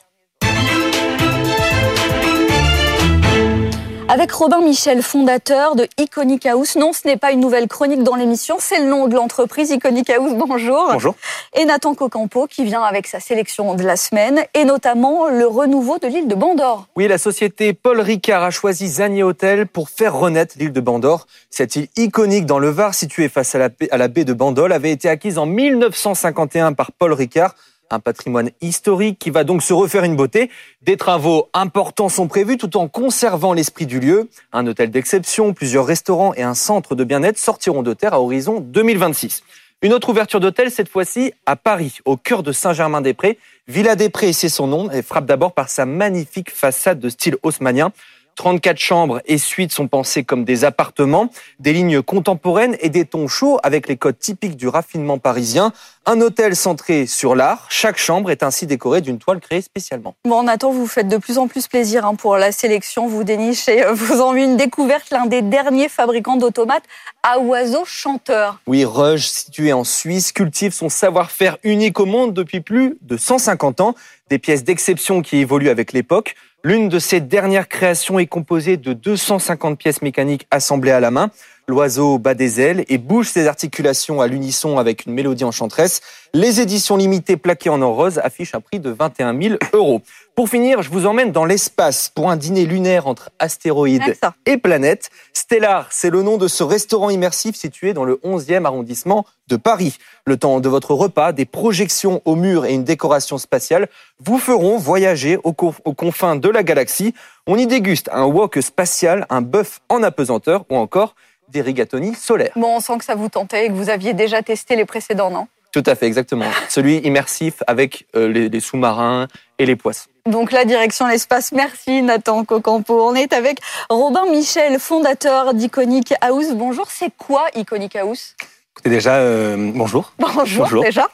Avec 4.17 4.31
Robin 4.31 4.61
Michel, 4.61 5.03
fondateur 5.03 5.75
de 5.75 5.87
Iconic 5.99 6.47
House. 6.47 6.75
Non, 6.75 6.91
ce 6.91 7.07
n'est 7.07 7.17
pas 7.17 7.31
une 7.33 7.39
nouvelle 7.39 7.67
chronique 7.67 8.01
dans 8.01 8.15
l'émission, 8.15 8.55
c'est 8.59 8.79
le 8.79 8.87
nom 8.89 9.07
de 9.07 9.13
l'entreprise 9.13 9.69
Iconic 9.69 10.09
House. 10.09 10.31
Bonjour. 10.33 10.89
Bonjour. 10.91 11.13
Et 11.55 11.65
Nathan 11.65 11.93
Cocampo 11.93 12.47
qui 12.47 12.63
vient 12.63 12.81
avec 12.81 13.05
sa 13.05 13.19
sélection 13.19 13.75
de 13.75 13.83
la 13.83 13.95
semaine 13.95 14.43
et 14.55 14.65
notamment 14.65 15.27
le 15.27 15.45
renouveau 15.45 15.99
de 15.99 16.07
l'île 16.07 16.27
de 16.27 16.33
Bandor. 16.33 16.87
Oui, 16.95 17.07
la 17.07 17.19
société 17.19 17.73
Paul 17.73 18.01
Ricard 18.01 18.41
a 18.41 18.49
choisi 18.49 18.87
Zanier 18.87 19.21
Hotel 19.21 19.67
pour 19.67 19.87
faire 19.91 20.15
renaître 20.15 20.55
l'île 20.57 20.73
de 20.73 20.81
Bandor. 20.81 21.27
Cette 21.51 21.75
île 21.75 21.87
iconique 21.95 22.47
dans 22.47 22.57
le 22.57 22.69
Var, 22.69 22.95
située 22.95 23.29
face 23.29 23.53
à 23.53 23.59
la, 23.59 23.69
baie- 24.07 24.23
de 24.25 24.33
Bandol, 24.33 24.73
avait 24.73 24.91
été 24.91 25.09
acquise 25.09 25.37
en 25.37 25.45
1951 25.45 26.73
par 26.73 26.91
Paul 26.91 27.13
Ricard. 27.13 27.53
Un 27.89 27.99
patrimoine 27.99 28.51
historique 28.61 29.17
qui 29.17 29.29
va 29.29 29.43
donc 29.43 29.63
se 29.63 29.73
refaire 29.73 30.03
une 30.03 30.15
beauté. 30.15 30.49
Des 30.81 30.97
travaux 30.97 31.49
importants 31.53 32.09
sont 32.09 32.27
prévus 32.27 32.57
tout 32.57 32.75
en 32.75 32.87
conservant 32.87 33.53
l'esprit 33.53 33.85
du 33.85 33.99
lieu. 33.99 34.29
Un 34.51 34.67
hôtel 34.67 34.91
d'exception, 34.91 35.53
plusieurs 35.53 35.85
restaurants 35.85 36.33
et 36.33 36.43
un 36.43 36.53
centre 36.53 36.95
de 36.95 37.03
bien-être 37.03 37.37
sortiront 37.37 37.83
de 37.83 37.93
terre 37.93 38.13
à 38.13 38.21
horizon 38.21 38.59
2026. 38.59 39.43
Une 39.83 39.93
autre 39.93 40.09
ouverture 40.09 40.39
d'hôtel, 40.39 40.71
cette 40.71 40.89
fois-ci 40.89 41.33
à 41.45 41.55
Paris, 41.55 41.99
au 42.03 42.17
cœur 42.17 42.41
de 42.41 42.51
Saint-Germain-des-Prés. 42.51 43.37
Villa 43.67 43.95
des 43.95 44.09
Prés, 44.09 44.33
c'est 44.33 44.49
son 44.49 44.65
nom, 44.65 44.89
et 44.89 45.03
frappe 45.03 45.27
d'abord 45.27 45.53
par 45.53 45.69
sa 45.69 45.85
magnifique 45.85 46.49
façade 46.49 46.99
de 46.99 47.09
style 47.09 47.37
haussmannien. 47.43 47.91
34 48.37 48.77
chambres 48.77 49.19
et 49.25 49.37
suites 49.37 49.73
sont 49.73 49.87
pensées 49.87 50.23
comme 50.23 50.45
des 50.45 50.63
appartements, 50.63 51.29
des 51.59 51.73
lignes 51.73 52.01
contemporaines 52.01 52.77
et 52.79 52.89
des 52.89 53.03
tons 53.03 53.27
chauds 53.27 53.57
avec 53.63 53.87
les 53.87 53.97
codes 53.97 54.19
typiques 54.19 54.55
du 54.55 54.67
raffinement 54.67 55.17
parisien. 55.17 55.73
Un 56.05 56.21
hôtel 56.21 56.55
centré 56.55 57.07
sur 57.07 57.35
l'art. 57.35 57.65
Chaque 57.69 57.97
chambre 57.97 58.31
est 58.31 58.43
ainsi 58.43 58.67
décorée 58.67 59.01
d'une 59.01 59.17
toile 59.17 59.39
créée 59.39 59.61
spécialement. 59.61 60.15
Bon, 60.23 60.43
Nathan, 60.43 60.71
vous 60.71 60.87
faites 60.87 61.07
de 61.07 61.17
plus 61.17 61.37
en 61.37 61.47
plus 61.47 61.67
plaisir 61.67 62.05
hein, 62.05 62.15
pour 62.15 62.37
la 62.37 62.51
sélection. 62.51 63.07
Vous 63.07 63.23
dénichez, 63.23 63.83
euh, 63.83 63.91
vous 63.93 64.21
en 64.21 64.33
une 64.35 64.55
découverte, 64.55 65.09
l'un 65.09 65.25
des 65.25 65.41
derniers 65.41 65.89
fabricants 65.89 66.37
d'automates 66.37 66.83
à 67.23 67.39
oiseaux 67.39 67.85
chanteurs. 67.85 68.59
Oui, 68.67 68.85
Ruge, 68.85 69.27
situé 69.27 69.73
en 69.73 69.83
Suisse, 69.83 70.31
cultive 70.31 70.73
son 70.73 70.89
savoir-faire 70.89 71.57
unique 71.63 71.99
au 71.99 72.05
monde 72.05 72.33
depuis 72.33 72.61
plus 72.61 72.97
de 73.01 73.17
150 73.17 73.81
ans. 73.81 73.95
Des 74.29 74.39
pièces 74.39 74.63
d'exception 74.63 75.21
qui 75.21 75.37
évoluent 75.37 75.69
avec 75.69 75.91
l'époque. 75.91 76.35
L'une 76.63 76.89
de 76.89 76.97
ses 76.97 77.21
dernières 77.21 77.67
créations 77.67 78.17
est 78.17 78.25
composée 78.25 78.77
de 78.77 78.93
250 78.93 79.77
pièces 79.77 80.01
mécaniques 80.01 80.47
assemblées 80.49 80.91
à 80.91 80.99
la 80.99 81.11
main. 81.11 81.29
L'oiseau 81.69 82.17
bat 82.17 82.33
des 82.33 82.61
ailes 82.61 82.85
et 82.87 82.97
bouge 82.97 83.27
ses 83.27 83.45
articulations 83.45 84.21
à 84.21 84.27
l'unisson 84.27 84.77
avec 84.77 85.05
une 85.05 85.13
mélodie 85.13 85.43
enchanteresse. 85.43 85.99
Les 86.33 86.61
éditions 86.61 86.95
limitées 86.95 87.35
plaquées 87.35 87.69
en 87.69 87.81
or 87.81 87.93
rose 87.93 88.19
affichent 88.19 88.55
un 88.55 88.61
prix 88.61 88.79
de 88.79 88.89
21 88.89 89.37
000 89.37 89.55
euros. 89.73 90.01
Pour 90.33 90.47
finir, 90.47 90.81
je 90.81 90.89
vous 90.89 91.05
emmène 91.05 91.33
dans 91.33 91.43
l'espace 91.43 92.07
pour 92.07 92.31
un 92.31 92.37
dîner 92.37 92.65
lunaire 92.65 93.05
entre 93.05 93.31
astéroïdes 93.39 94.15
et 94.45 94.55
planètes. 94.55 95.09
Stellar, 95.33 95.89
c'est 95.91 96.09
le 96.09 96.21
nom 96.21 96.37
de 96.37 96.47
ce 96.47 96.63
restaurant 96.63 97.09
immersif 97.09 97.57
situé 97.57 97.93
dans 97.93 98.05
le 98.05 98.21
11e 98.23 98.63
arrondissement 98.63 99.25
de 99.49 99.57
Paris. 99.57 99.97
Le 100.25 100.37
temps 100.37 100.61
de 100.61 100.69
votre 100.69 100.93
repas, 100.93 101.33
des 101.33 101.45
projections 101.45 102.21
au 102.23 102.35
mur 102.35 102.65
et 102.65 102.73
une 102.73 102.85
décoration 102.85 103.37
spatiale 103.37 103.89
vous 104.23 104.37
feront 104.37 104.77
voyager 104.77 105.37
aux 105.43 105.51
confins 105.51 106.37
de 106.37 106.47
la 106.47 106.63
galaxie. 106.63 107.13
On 107.45 107.57
y 107.57 107.67
déguste 107.67 108.09
un 108.13 108.23
wok 108.23 108.57
spatial, 108.61 109.25
un 109.29 109.41
bœuf 109.41 109.81
en 109.89 110.01
apesanteur 110.01 110.63
ou 110.69 110.77
encore 110.77 111.13
des 111.49 111.61
rigatoni 111.61 112.13
solaires. 112.15 112.51
Bon, 112.55 112.75
on 112.75 112.79
sent 112.79 112.97
que 112.99 113.05
ça 113.05 113.15
vous 113.15 113.29
tentait 113.29 113.65
et 113.65 113.67
que 113.69 113.73
vous 113.73 113.89
aviez 113.89 114.13
déjà 114.13 114.41
testé 114.41 114.75
les 114.75 114.85
précédents, 114.85 115.29
non? 115.29 115.47
Tout 115.71 115.83
à 115.85 115.95
fait, 115.95 116.05
exactement. 116.07 116.45
Celui 116.69 116.97
immersif 116.99 117.61
avec 117.67 118.07
euh, 118.15 118.27
les, 118.27 118.49
les 118.49 118.59
sous-marins 118.59 119.27
et 119.59 119.65
les 119.65 119.75
poissons. 119.75 120.09
Donc 120.25 120.51
la 120.51 120.65
direction 120.65 121.07
l'espace. 121.07 121.51
Merci 121.51 122.01
Nathan 122.01 122.43
Cocampo. 122.43 123.01
On 123.01 123.15
est 123.15 123.31
avec 123.33 123.59
Robin 123.89 124.25
Michel, 124.29 124.79
fondateur 124.79 125.53
d'Iconic 125.53 126.13
House. 126.21 126.53
Bonjour, 126.53 126.89
c'est 126.89 127.11
quoi 127.17 127.45
Iconic 127.55 127.95
House? 127.95 128.35
Écoutez, 128.73 128.89
déjà, 128.89 129.15
euh, 129.15 129.71
bonjour. 129.73 130.13
Bonjour, 130.19 130.65
Bonjour. 130.65 130.83
déjà. 130.83 131.09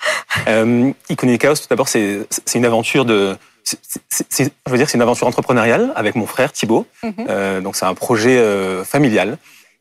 Euh, 0.47 0.91
Iconic 1.09 1.45
House, 1.45 1.61
tout 1.61 1.67
d'abord, 1.69 1.87
c'est 1.87 2.25
une 2.55 2.65
aventure 2.65 3.05
de... 3.05 3.37
je 3.65 4.49
veux 4.67 4.77
dire, 4.77 4.89
c'est 4.89 4.97
une 4.97 5.01
aventure 5.01 5.27
entrepreneuriale 5.27 5.93
avec 5.95 6.15
mon 6.15 6.25
frère 6.25 6.51
Thibaut. 6.51 6.85
Mhm. 7.03 7.13
Euh, 7.29 7.61
donc, 7.61 7.75
c'est 7.77 7.85
un 7.85 7.93
projet 7.93 8.37
euh, 8.37 8.83
familial. 8.83 9.37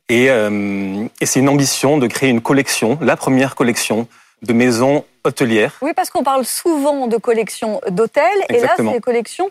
Et, 0.09 0.29
euh, 0.29 1.05
et 1.21 1.25
c'est 1.25 1.39
une 1.39 1.49
ambition 1.49 1.97
de 1.97 2.07
créer 2.07 2.29
une 2.29 2.41
collection, 2.41 2.97
la 3.01 3.15
première 3.15 3.55
collection 3.55 4.07
de 4.41 4.53
maisons 4.53 5.05
hôtelières. 5.23 5.77
Oui, 5.81 5.91
parce 5.95 6.09
qu'on 6.09 6.23
parle 6.23 6.45
souvent 6.45 7.07
de 7.07 7.17
collection 7.17 7.79
d'hôtels 7.89 8.23
et 8.49 8.59
là, 8.59 8.75
c'est 8.77 8.99
collection 8.99 9.49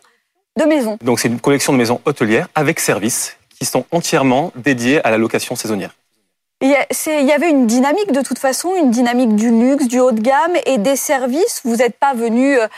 de 0.58 0.64
maisons. 0.64 0.98
Donc, 1.02 1.20
c'est 1.20 1.28
une 1.28 1.40
collection 1.40 1.72
de 1.72 1.78
maisons 1.78 2.00
hôtelières 2.04 2.48
avec 2.54 2.80
services 2.80 3.36
qui 3.58 3.64
sont 3.64 3.86
entièrement 3.90 4.52
dédiés 4.56 5.04
à 5.04 5.10
la 5.10 5.18
location 5.18 5.56
saisonnière. 5.56 5.94
Il 6.62 6.68
y, 6.68 7.32
avait 7.32 7.50
une 7.50 7.66
dynamique 7.66 8.12
de 8.12 8.20
toute 8.20 8.38
façon, 8.38 8.76
une 8.76 8.92
dynamique 8.92 9.34
du 9.34 9.50
luxe, 9.50 9.88
du 9.88 9.98
haut 9.98 10.12
de 10.12 10.20
gamme 10.20 10.52
et 10.64 10.78
des 10.78 10.94
services. 10.94 11.60
Vous 11.64 11.74
n'êtes 11.74 11.98
pas 11.98 12.14
venu 12.14 12.56
euh, 12.56 12.68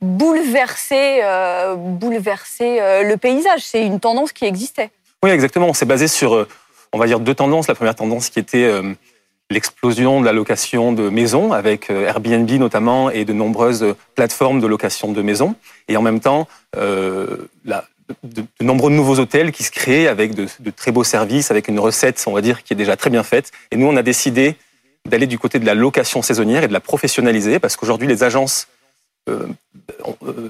bouleverser, 0.00 1.18
euh, 1.24 1.74
bouleverser 1.74 2.78
euh, 2.80 3.02
le 3.02 3.16
paysage. 3.16 3.62
C'est 3.62 3.84
une 3.84 3.98
tendance 3.98 4.32
qui 4.32 4.44
existait. 4.44 4.90
Oui, 5.24 5.30
exactement. 5.30 5.66
On 5.66 5.74
s'est 5.74 5.86
basé 5.86 6.06
sur, 6.06 6.46
on 6.92 6.98
va 6.98 7.06
dire, 7.06 7.20
deux 7.20 7.34
tendances. 7.34 7.68
La 7.68 7.74
première 7.74 7.94
tendance 7.94 8.28
qui 8.28 8.38
était 8.38 8.64
euh, 8.64 8.94
l'explosion 9.50 10.20
de 10.20 10.26
la 10.26 10.32
location 10.32 10.92
de 10.92 11.08
maisons, 11.08 11.52
avec 11.52 11.90
euh, 11.90 12.06
Airbnb 12.06 12.50
notamment, 12.52 13.10
et 13.10 13.24
de 13.24 13.32
nombreuses 13.32 13.94
plateformes 14.14 14.60
de 14.60 14.66
location 14.66 15.12
de 15.12 15.22
maisons. 15.22 15.54
Et 15.88 15.96
en 15.96 16.02
même 16.02 16.20
temps, 16.20 16.46
euh, 16.76 17.48
de, 18.22 18.44
nombreux 18.60 18.90
nouveaux 18.90 19.18
hôtels 19.18 19.52
qui 19.52 19.62
se 19.62 19.70
créent 19.70 20.06
avec 20.06 20.34
de, 20.34 20.46
très 20.70 20.92
beaux 20.92 21.04
services, 21.04 21.50
avec 21.50 21.68
une 21.68 21.80
recette, 21.80 22.22
on 22.26 22.32
va 22.32 22.42
dire, 22.42 22.62
qui 22.62 22.74
est 22.74 22.76
déjà 22.76 22.96
très 22.96 23.10
bien 23.10 23.22
faite. 23.22 23.50
Et 23.70 23.76
nous, 23.76 23.86
on 23.86 23.96
a 23.96 24.02
décidé 24.02 24.56
d'aller 25.08 25.26
du 25.26 25.38
côté 25.38 25.58
de 25.58 25.66
la 25.66 25.74
location 25.74 26.22
saisonnière 26.22 26.62
et 26.62 26.68
de 26.68 26.72
la 26.72 26.80
professionnaliser, 26.80 27.58
parce 27.58 27.76
qu'aujourd'hui, 27.76 28.06
les 28.06 28.22
agences 28.22 28.68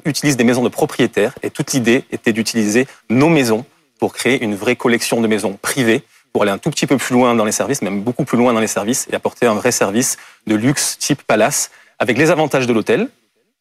utilisent 0.04 0.36
des 0.36 0.44
maisons 0.44 0.62
de 0.62 0.68
propriétaires, 0.68 1.34
et 1.42 1.50
toute 1.50 1.72
l'idée 1.72 2.04
était 2.10 2.32
d'utiliser 2.32 2.86
nos 3.10 3.28
maisons 3.28 3.64
pour 3.98 4.12
créer 4.12 4.42
une 4.42 4.54
vraie 4.54 4.76
collection 4.76 5.20
de 5.20 5.26
maisons 5.26 5.58
privées, 5.62 6.02
pour 6.32 6.42
aller 6.42 6.52
un 6.52 6.58
tout 6.58 6.70
petit 6.70 6.86
peu 6.86 6.96
plus 6.96 7.14
loin 7.14 7.34
dans 7.34 7.44
les 7.44 7.52
services, 7.52 7.82
même 7.82 8.00
beaucoup 8.00 8.24
plus 8.24 8.38
loin 8.38 8.52
dans 8.52 8.60
les 8.60 8.66
services, 8.66 9.06
et 9.10 9.14
apporter 9.14 9.46
un 9.46 9.54
vrai 9.54 9.72
service 9.72 10.16
de 10.46 10.54
luxe 10.54 10.98
type 10.98 11.22
palace, 11.22 11.70
avec 11.98 12.18
les 12.18 12.30
avantages 12.30 12.66
de 12.66 12.72
l'hôtel 12.72 13.08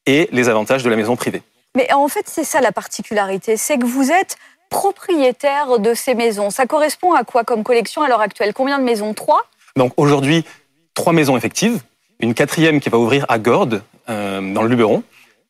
et 0.06 0.30
les 0.32 0.50
avantages 0.50 0.84
de 0.84 0.90
la 0.90 0.96
maison 0.96 1.16
privée. 1.16 1.44
Mais 1.76 1.92
en 1.94 2.08
fait, 2.08 2.26
c'est 2.28 2.44
ça 2.44 2.60
la 2.62 2.72
particularité, 2.72 3.58
c'est 3.58 3.78
que 3.78 3.86
vous 3.86 4.12
êtes 4.12 4.38
propriétaire 4.70 5.80
de 5.80 5.94
ces 5.94 6.16
maisons. 6.16 6.50
Ça 6.50 6.66
correspond 6.66 7.14
à 7.14 7.24
quoi 7.24 7.44
comme 7.44 7.64
collection 7.64 8.02
à 8.02 8.08
l'heure 8.08 8.22
actuelle? 8.22 8.54
Combien 8.54 8.80
de 8.80 8.84
maisons? 8.84 9.14
Trois? 9.14 9.46
Donc 9.76 9.94
aujourd'hui, 9.98 10.46
trois 10.94 11.14
maisons 11.14 11.38
effectives, 11.38 11.80
une 12.20 12.34
quatrième 12.34 12.80
qui 12.80 12.90
va 12.90 12.98
ouvrir 12.98 13.26
à 13.30 13.38
Gordes, 13.38 13.84
euh, 14.10 14.54
dans 14.54 14.62
le 14.62 14.70
Luberon, 14.70 15.04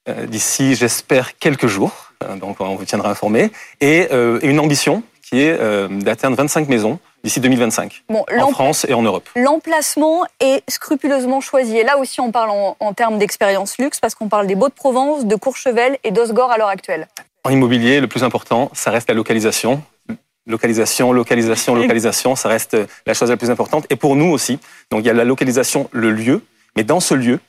euh, 0.09 0.25
d'ici, 0.25 0.75
j'espère, 0.75 1.37
quelques 1.37 1.67
jours. 1.67 2.11
Euh, 2.23 2.35
donc 2.35 2.59
on 2.59 2.75
vous 2.75 2.85
tiendra 2.85 3.09
informé. 3.11 3.51
Et 3.79 4.07
euh, 4.11 4.39
et 4.41 4.47
une 4.47 4.59
ambition 4.59 5.03
qui 5.31 5.39
est 5.41 5.57
euh, 5.59 5.87
d'atteindre 5.87 6.35
25 6.35 6.67
maisons 6.67 6.99
d'ici 7.23 7.39
2025, 7.39 8.03
Bon, 8.09 8.25
en 8.39 8.51
France 8.51 8.85
et 8.89 8.93
en 8.93 9.01
Europe. 9.01 9.29
L'emplacement 9.35 10.23
est 10.39 10.61
scrupuleusement 10.69 11.39
choisi. 11.39 11.77
Et 11.77 11.83
là 11.83 11.97
aussi, 11.97 12.19
on 12.19 12.31
parle 12.31 12.49
en, 12.49 12.75
en 12.79 12.93
termes 12.93 13.17
d'expérience 13.17 13.77
luxe 13.77 13.99
parce 13.99 14.13
qu'on 14.15 14.27
parle 14.27 14.47
des 14.47 14.55
Beaux-de-Provence, 14.55 15.25
de 15.25 15.35
Courchevel 15.35 15.97
et 16.03 16.11
d'Osgore 16.11 16.51
à 16.51 16.57
l'heure 16.57 16.67
actuelle. 16.67 17.07
En 17.45 17.49
immobilier, 17.51 18.01
le 18.01 18.07
plus 18.07 18.23
important, 18.23 18.69
ça 18.73 18.91
reste 18.91 19.07
la 19.07 19.15
localisation. 19.15 19.81
Localisation, 20.47 21.13
localisation, 21.13 21.75
localisation, 21.75 22.35
ça 22.35 22.49
reste 22.49 22.75
la 23.05 23.13
chose 23.13 23.29
la 23.29 23.37
plus 23.37 23.51
importante. 23.51 23.85
Et 23.91 23.95
pour 23.95 24.15
nous 24.15 24.31
aussi, 24.31 24.59
donc 24.89 25.01
il 25.01 25.05
y 25.05 25.09
a 25.09 25.13
la 25.13 25.23
localisation, 25.23 25.87
le 25.91 26.11
lieu, 26.11 26.41
mais 26.75 26.83
dans 26.83 26.99
ce 26.99 27.13
lieu, 27.13 27.39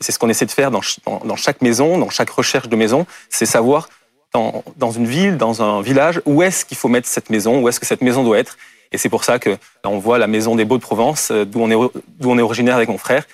c'est 0.00 0.10
ce 0.12 0.18
qu'on 0.18 0.28
essaie 0.28 0.46
de 0.46 0.50
faire 0.50 0.70
dans, 0.72 0.82
ch- 0.82 0.98
dans- 1.06 1.20
dans 1.24 1.36
chaque 1.36 1.62
maison, 1.62 1.96
dans 1.98 2.10
chaque 2.10 2.30
recherche 2.30 2.68
de 2.68 2.74
maison, 2.76 3.06
c'est 3.28 3.46
savoir 3.46 3.88
dans, 4.32 4.62
dans 4.76 4.90
une 4.90 5.06
ville, 5.06 5.36
dans 5.36 5.62
un 5.62 5.82
village, 5.82 6.20
où 6.24 6.42
est-ce 6.42 6.64
qu'il 6.64 6.76
faut 6.76 6.88
mettre 6.88 7.08
cette 7.08 7.30
maison, 7.30 7.60
où 7.60 7.68
est-ce 7.68 7.80
que 7.80 7.86
cette 7.86 8.02
maison 8.02 8.22
doit 8.22 8.38
être. 8.38 8.56
Et 8.92 8.98
c'est 8.98 9.08
pour 9.08 9.24
ça 9.24 9.38
que 9.38 9.50
là, 9.50 9.56
on 9.86 9.98
voit 9.98 10.18
la 10.18 10.26
maison 10.26 10.56
des 10.56 10.64
Beaux-de-Provence, 10.64 11.30
euh, 11.30 11.44
d'où 11.44 11.60
on, 11.60 11.70
est, 11.70 11.90
on 12.24 12.38
est 12.38 12.42
originaire 12.42 12.76
avec 12.76 12.88
mon 12.88 12.98
frère, 12.98 13.24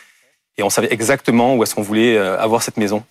et 0.59 0.63
on 0.63 0.71
savait 0.71 0.93
exactement 0.93 1.55
où 1.55 1.63
est-ce 1.63 1.75
qu'on 1.75 1.83
voulait 1.83 2.17
euh, 2.17 2.39
avoir 2.39 2.63
cette 2.63 2.77
maison. 2.77 3.05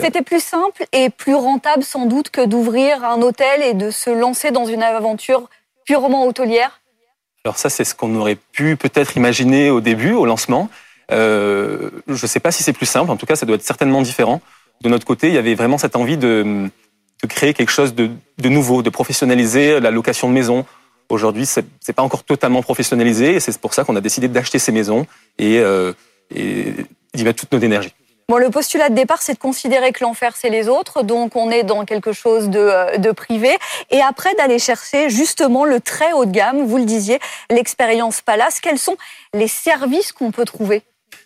C'était 0.00 0.22
plus 0.22 0.42
simple 0.42 0.84
et 0.92 1.08
plus 1.08 1.34
rentable 1.34 1.84
sans 1.84 2.06
doute 2.06 2.30
que 2.30 2.44
d'ouvrir 2.44 3.04
un 3.04 3.22
hôtel 3.22 3.62
et 3.62 3.74
de 3.74 3.90
se 3.90 4.10
lancer 4.10 4.50
dans 4.50 4.64
une 4.64 4.82
aventure 4.82 5.48
purement 5.86 6.26
hôtelière? 6.26 6.80
Alors 7.44 7.58
ça, 7.58 7.68
c'est 7.68 7.84
ce 7.84 7.94
qu'on 7.94 8.14
aurait 8.16 8.38
pu 8.52 8.76
peut-être 8.76 9.16
imaginer 9.16 9.70
au 9.70 9.80
début, 9.80 10.12
au 10.12 10.26
lancement. 10.26 10.68
Euh, 11.12 11.90
je 12.08 12.22
ne 12.22 12.26
sais 12.26 12.40
pas 12.40 12.50
si 12.50 12.62
c'est 12.62 12.72
plus 12.72 12.86
simple. 12.86 13.10
En 13.10 13.16
tout 13.16 13.26
cas, 13.26 13.36
ça 13.36 13.46
doit 13.46 13.56
être 13.56 13.62
certainement 13.62 14.02
différent. 14.02 14.40
De 14.80 14.88
notre 14.88 15.06
côté, 15.06 15.28
il 15.28 15.34
y 15.34 15.38
avait 15.38 15.54
vraiment 15.54 15.78
cette 15.78 15.94
envie 15.94 16.16
de, 16.16 16.68
de 17.24 17.26
créer 17.26 17.54
quelque 17.54 17.72
chose 17.72 17.94
de, 17.94 18.10
de 18.38 18.48
nouveau, 18.48 18.82
de 18.82 18.90
professionnaliser 18.90 19.80
la 19.80 19.90
location 19.90 20.28
de 20.28 20.34
maison. 20.34 20.66
Aujourd'hui, 21.08 21.46
c'est 21.46 21.64
c'est 21.80 21.94
pas 21.94 22.02
encore 22.02 22.24
totalement 22.24 22.62
professionnalisé, 22.62 23.34
et 23.36 23.40
c'est 23.40 23.56
pour 23.58 23.72
ça 23.72 23.84
qu'on 23.84 23.96
a 23.96 24.00
décidé 24.00 24.26
d'acheter 24.28 24.58
ces 24.58 24.72
maisons 24.72 25.06
et, 25.38 25.58
euh, 25.58 25.92
et 26.34 26.74
d'y 27.14 27.24
mettre 27.24 27.40
toute 27.40 27.52
notre 27.52 27.64
énergie. 27.64 27.92
Bon, 28.28 28.38
le 28.38 28.50
postulat 28.50 28.88
de 28.88 28.94
départ, 28.94 29.20
c'est 29.20 29.34
de 29.34 29.38
considérer 29.38 29.92
que 29.92 30.02
l'enfer, 30.02 30.32
c'est 30.34 30.48
les 30.48 30.68
autres, 30.68 31.02
donc 31.02 31.36
on 31.36 31.50
est 31.50 31.62
dans 31.62 31.84
quelque 31.84 32.12
chose 32.12 32.48
de, 32.48 32.58
euh, 32.58 32.96
de 32.98 33.10
privé, 33.12 33.52
et 33.90 34.00
après 34.00 34.34
d'aller 34.34 34.58
chercher 34.58 35.10
justement 35.10 35.64
le 35.64 35.80
très 35.80 36.12
haut 36.12 36.26
de 36.26 36.30
gamme, 36.30 36.66
vous 36.66 36.78
le 36.78 36.86
disiez, 36.86 37.18
l'expérience 37.50 38.20
Palace. 38.20 38.60
Quels 38.60 38.78
sont 38.78 38.96
les 39.34 39.48
services 39.48 40.12
qu'on 40.12 40.30
peut 40.30 40.46
trouver? 40.46 40.82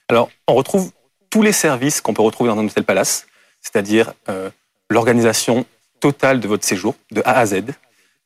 Alors, 0.09 0.29
on 0.47 0.55
retrouve 0.55 0.91
tous 1.31 1.43
les 1.43 1.53
services 1.53 2.01
qu'on 2.01 2.15
peut 2.15 2.23
retrouver 2.23 2.51
dans 2.51 2.59
un 2.59 2.67
hôtel 2.67 2.85
Palace, 2.85 3.27
c'est-à-dire 3.63 4.13
euh, 4.29 4.51
l'organisation 4.91 5.67
totale 6.01 6.41
de 6.41 6.49
votre 6.49 6.65
séjour, 6.65 6.95
de 7.11 7.23
A 7.25 7.39
à 7.39 7.47
Z, 7.47 7.63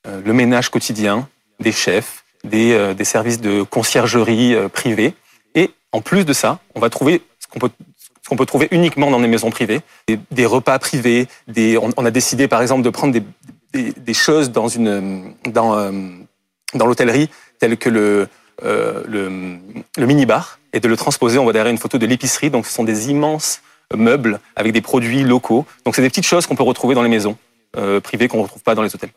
euh, 0.07 0.21
le 0.25 0.33
ménage 0.33 0.69
quotidien, 0.71 1.29
des 1.61 1.73
chefs, 1.73 2.25
des, 2.45 2.73
euh, 2.73 2.95
des 2.95 3.05
services 3.05 3.41
de 3.41 3.63
conciergerie 3.63 4.55
euh, 4.55 4.69
privée. 4.69 5.15
Et 5.55 5.71
en 5.93 6.01
plus 6.01 6.25
de 6.25 6.33
ça, 6.33 6.59
on 6.75 6.81
va 6.81 6.91
trouver 6.91 7.23
ce 7.39 7.47
qu'on 7.47 7.59
peut, 7.59 7.71
qu'on 8.29 8.37
peut 8.37 8.47
trouver 8.47 8.69
uniquement 8.71 9.11
dans 9.11 9.21
des 9.21 9.29
maisons 9.29 9.51
privées, 9.51 9.81
des, 10.31 10.47
repas 10.47 10.79
privés. 10.79 11.29
Des, 11.49 11.79
on, 11.79 12.05
a 12.05 12.11
décidé, 12.11 12.49
par 12.49 12.63
exemple, 12.63 12.83
de 12.83 12.91
prendre 12.91 13.13
des, 13.13 13.93
des, 13.93 14.15
choses 14.15 14.51
dans, 14.51 14.69
une, 14.69 15.35
dans, 15.47 15.75
euh, 15.75 15.93
dans 16.75 16.87
l'hôtellerie, 16.87 17.29
telles 17.59 17.77
que 17.77 17.89
le, 17.89 18.29
le, 18.63 19.59
le 19.97 20.07
minibar, 20.07 20.59
et 20.73 20.81
de 20.81 20.89
le 20.89 20.97
transposer. 20.97 21.39
On 21.39 21.45
voit 21.45 21.53
derrière 21.53 21.71
une 21.71 21.79
photo 21.79 21.99
de 21.99 22.07
l'épicerie. 22.07 22.51
Donc, 22.51 22.67
ce 22.67 22.73
sont 22.73 22.85
des 22.85 23.11
immenses 23.11 23.61
meubles 23.95 24.41
avec 24.57 24.73
des 24.73 24.81
produits 24.81 25.23
locaux. 25.23 25.67
Donc, 25.85 25.95
c'est 25.95 26.03
des 26.03 26.09
petites 26.09 26.27
choses 26.27 26.47
qu'on 26.47 26.57
peut 26.57 26.63
retrouver 26.63 26.95
dans 26.95 27.03
les 27.03 27.11
maisons 27.11 27.37
euh, 27.77 28.01
privées 28.01 28.29
qu'on 28.29 28.39
ne 28.39 28.43
retrouve 28.43 28.63
pas 28.63 28.75
dans 28.75 28.83
les 28.83 28.95
hôtels. 28.95 29.11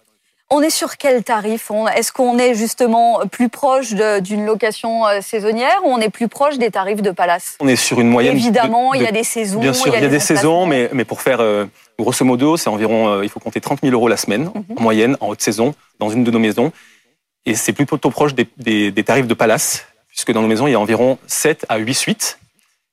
On 0.52 0.62
est 0.62 0.70
sur 0.70 0.98
quel 0.98 1.24
tarif 1.24 1.72
Est-ce 1.96 2.12
qu'on 2.12 2.38
est 2.38 2.54
justement 2.54 3.22
plus 3.32 3.50
proche 3.50 3.94
d'une 4.22 4.46
location 4.46 5.06
euh, 5.08 5.20
saisonnière 5.22 5.82
ou 5.84 5.88
on 5.90 5.98
est 5.98 6.10
plus 6.12 6.28
proche 6.28 6.60
des 6.60 6.70
tarifs 6.70 7.02
de 7.02 7.10
Palace? 7.10 7.56
On 7.60 7.68
est 7.68 7.76
sur 7.76 8.00
une 8.00 8.10
moyenne. 8.10 8.34
de- 8.36 8.40
Évidemment, 8.40 8.94
il 8.94 9.02
y 9.02 9.08
a 9.08 9.12
des 9.12 9.24
saisons. 9.24 9.60
Bien 9.60 9.74
sûr, 9.74 9.88
il 9.96 10.04
y 10.04 10.06
a, 10.06 10.08
des 10.08 10.20
saisons, 10.20 10.68
mais, 10.68 10.88
mais 10.94 11.04
pour 11.04 11.22
faire 11.22 11.40
euh, 11.40 11.66
grosso 11.98 12.24
modo, 12.24 12.58
c'est 12.58 12.70
environ, 12.70 13.08
euh, 13.10 13.24
il 13.24 13.30
faut 13.30 13.40
compter 13.40 13.60
30 13.60 13.80
000 13.82 13.92
euros 13.94 14.08
la 14.08 14.18
semaine 14.18 14.52
Mhm. 14.54 14.64
en 14.78 14.82
moyenne, 14.82 15.18
en 15.20 15.30
haute 15.30 15.42
saison, 15.42 15.74
dans 16.00 16.10
une 16.10 16.24
de 16.24 16.30
nos 16.30 16.40
maisons. 16.40 16.72
Et 17.48 17.56
c'est 17.56 17.74
plutôt 17.74 17.98
proche 18.12 18.36
des, 18.36 18.48
des- 18.58 18.92
des 18.92 19.04
tarifs 19.04 19.28
de 19.28 19.34
Palace, 19.34 19.88
puisque 20.10 20.32
dans 20.32 20.42
nos 20.44 20.48
maisons, 20.48 20.68
il 20.68 20.72
y 20.72 20.76
a 20.76 20.80
environ 20.80 21.18
7 21.26 21.66
à 21.70 21.78
8 21.78 21.94
suites. 21.96 22.38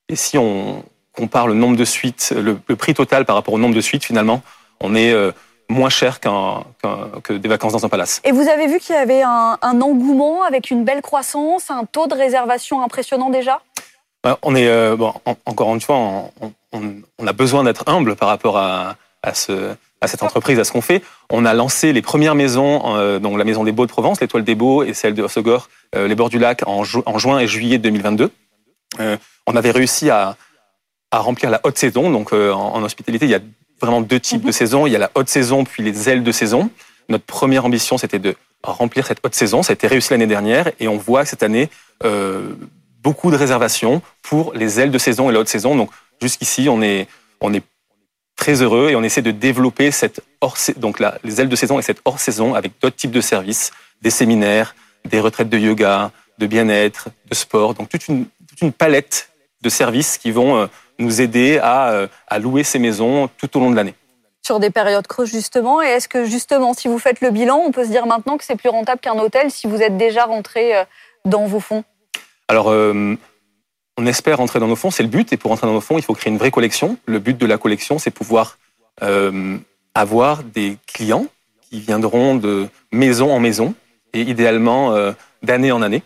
Et 0.09 0.15
si 0.15 0.39
on 0.39 0.83
compare 1.15 1.47
le 1.47 1.53
nombre 1.53 1.77
de 1.77 1.85
suites, 1.85 2.33
le, 2.35 2.57
le 2.67 2.75
prix 2.75 2.95
total 2.95 3.25
par 3.25 3.35
rapport 3.35 3.53
au 3.53 3.59
nombre 3.59 3.75
de 3.75 3.81
suites, 3.81 4.03
finalement, 4.03 4.41
on 4.81 4.95
est 4.95 5.11
euh, 5.11 5.31
moins 5.73 5.89
cher 5.89 6.19
qu'un- 6.19 6.63
qu'un- 6.81 7.09
que 7.23 7.33
des 7.33 7.49
vacances 7.49 7.73
dans 7.73 7.85
un 7.85 7.89
palace. 7.89 8.21
Et 8.23 8.31
vous 8.31 8.47
avez 8.47 8.67
vu 8.67 8.79
qu'il 8.79 8.95
y 8.95 8.97
avait 8.97 9.21
un, 9.23 9.57
un 9.61 9.81
engouement 9.81 10.43
avec 10.43 10.71
une 10.71 10.83
belle 10.85 11.01
croissance, 11.01 11.69
un 11.69 11.85
taux 11.85 12.07
de 12.07 12.13
réservation 12.15 12.81
impressionnant 12.83 13.29
déjà? 13.29 13.61
Ouais, 14.25 14.33
On 14.41 14.55
est, 14.55 14.67
euh, 14.67 14.95
bon, 14.95 15.13
en- 15.25 15.35
encore 15.45 15.73
une 15.73 15.81
fois, 15.81 15.95
on, 15.97 16.31
on- 16.71 16.93
on 17.19 17.27
a 17.27 17.33
besoin 17.33 17.63
d'être 17.63 17.83
humble 17.87 18.15
par 18.15 18.29
rapport 18.29 18.57
à, 18.57 18.95
à, 19.21 19.33
ce, 19.33 19.75
à 20.01 20.07
cette 20.07 20.23
entreprise, 20.23 20.57
à 20.59 20.63
ce 20.63 20.71
qu'on 20.71 20.81
fait. 20.81 21.03
On 21.29 21.45
a 21.45 21.53
lancé 21.53 21.91
les 21.93 22.01
premières 22.01 22.35
maisons, 22.35 22.95
euh, 22.97 23.19
donc 23.19 23.37
la 23.37 23.43
maison 23.43 23.63
des 23.63 23.71
Beaux 23.71 23.85
de 23.85 23.91
Provence, 23.91 24.21
l'Étoile 24.21 24.43
des 24.43 24.55
Beaux 24.55 24.83
et 24.83 24.93
celle 24.93 25.13
de 25.13 25.23
Hossegor, 25.23 25.69
euh, 25.95 26.07
les 26.07 26.15
bords 26.15 26.29
du 26.29 26.39
lac, 26.39 26.61
en, 26.67 26.83
ju- 26.83 27.03
en 27.05 27.17
juin 27.19 27.39
et 27.39 27.47
juillet 27.47 27.77
2022. 27.77 28.31
Euh, 28.99 29.17
on 29.47 29.55
avait 29.55 29.71
réussi 29.71 30.09
à, 30.09 30.35
à 31.11 31.19
remplir 31.19 31.49
la 31.49 31.59
haute 31.63 31.77
saison. 31.77 32.09
Donc 32.11 32.31
en, 32.33 32.53
en 32.75 32.83
hospitalité, 32.83 33.25
il 33.25 33.31
y 33.31 33.35
a 33.35 33.39
vraiment 33.81 34.01
deux 34.01 34.19
types 34.19 34.43
de 34.43 34.51
saisons. 34.51 34.87
Il 34.87 34.91
y 34.91 34.95
a 34.95 34.99
la 34.99 35.11
haute 35.15 35.29
saison 35.29 35.63
puis 35.63 35.83
les 35.83 36.09
ailes 36.09 36.23
de 36.23 36.31
saison. 36.31 36.69
Notre 37.09 37.25
première 37.25 37.65
ambition, 37.65 37.97
c'était 37.97 38.19
de 38.19 38.35
remplir 38.63 39.05
cette 39.05 39.19
haute 39.23 39.35
saison. 39.35 39.63
Ça 39.63 39.71
a 39.71 39.75
été 39.75 39.87
réussi 39.87 40.11
l'année 40.11 40.27
dernière 40.27 40.71
et 40.79 40.87
on 40.87 40.97
voit 40.97 41.25
cette 41.25 41.43
année 41.43 41.69
euh, 42.03 42.53
beaucoup 43.01 43.31
de 43.31 43.35
réservations 43.35 44.01
pour 44.21 44.53
les 44.53 44.79
ailes 44.79 44.91
de 44.91 44.97
saison 44.97 45.29
et 45.29 45.33
la 45.33 45.39
haute 45.39 45.49
saison. 45.49 45.75
Donc 45.75 45.91
jusqu'ici, 46.21 46.67
on 46.69 46.81
est, 46.81 47.07
on 47.41 47.53
est 47.53 47.63
très 48.35 48.61
heureux 48.61 48.89
et 48.89 48.95
on 48.95 49.03
essaie 49.03 49.21
de 49.21 49.31
développer 49.31 49.91
cette 49.91 50.21
hors 50.41 50.57
donc 50.77 50.99
la, 50.99 51.17
les 51.23 51.41
ailes 51.41 51.49
de 51.49 51.55
saison 51.55 51.79
et 51.79 51.81
cette 51.81 52.01
hors 52.05 52.19
saison 52.19 52.55
avec 52.55 52.73
d'autres 52.81 52.95
types 52.95 53.11
de 53.11 53.21
services, 53.21 53.71
des 54.01 54.09
séminaires, 54.09 54.75
des 55.05 55.19
retraites 55.19 55.49
de 55.49 55.57
yoga, 55.57 56.11
de 56.39 56.47
bien-être, 56.47 57.09
de 57.29 57.35
sport. 57.35 57.73
Donc 57.73 57.89
toute 57.89 58.07
une, 58.07 58.25
toute 58.47 58.61
une 58.61 58.71
palette 58.71 59.29
de 59.61 59.69
services 59.69 60.17
qui 60.17 60.31
vont 60.31 60.57
euh, 60.57 60.67
nous 60.99 61.21
aider 61.21 61.59
à, 61.61 61.91
euh, 61.91 62.07
à 62.27 62.39
louer 62.39 62.63
ces 62.63 62.79
maisons 62.79 63.29
tout 63.37 63.55
au 63.57 63.59
long 63.59 63.71
de 63.71 63.75
l'année. 63.75 63.95
sur 64.41 64.59
des 64.59 64.69
périodes 64.69 65.07
creuses 65.07 65.31
justement 65.31 65.81
Et 65.81 65.87
est-ce 65.87 66.07
que 66.07 66.25
justement, 66.25 66.73
si 66.73 66.87
vous 66.87 66.99
faites 66.99 67.21
le 67.21 67.31
bilan, 67.31 67.57
on 67.65 67.71
peut 67.71 67.85
se 67.85 67.89
dire 67.89 68.05
maintenant 68.05 68.37
que 68.37 68.43
c'est 68.43 68.55
plus 68.55 68.69
rentable 68.69 69.01
qu'un 69.01 69.17
hôtel 69.17 69.51
si 69.51 69.67
vous 69.67 69.81
êtes 69.81 69.97
déjà 69.97 70.25
rentré 70.25 70.75
euh, 70.75 70.83
dans 71.25 71.45
vos 71.45 71.59
fonds? 71.59 71.83
Alors, 72.47 72.69
euh, 72.69 73.15
on 73.97 74.05
espère 74.05 74.37
rentrer 74.37 74.59
dans 74.59 74.67
nos 74.67 74.75
fonds, 74.75 74.91
c'est 74.91 75.03
le 75.03 75.09
but. 75.09 75.31
Et 75.33 75.37
pour 75.37 75.51
rentrer 75.51 75.67
dans 75.67 75.73
nos 75.73 75.81
fonds, 75.81 75.97
il 75.97 76.03
faut 76.03 76.13
créer 76.13 76.31
une 76.31 76.37
vraie 76.37 76.51
collection. 76.51 76.97
Le 77.05 77.19
but 77.19 77.37
de 77.37 77.45
la 77.45 77.57
collection, 77.57 77.99
c'est 77.99 78.11
pouvoir 78.11 78.57
euh, 79.01 79.57
avoir 79.95 80.43
des 80.43 80.77
clients 80.87 81.25
qui 81.61 81.79
viendront 81.79 82.35
de 82.35 82.67
maison 82.91 83.31
en 83.31 83.39
maison 83.39 83.73
et 84.13 84.21
idéalement 84.21 84.93
euh, 84.93 85.11
d'année 85.41 85.71
en 85.71 85.81
année. 85.81 86.03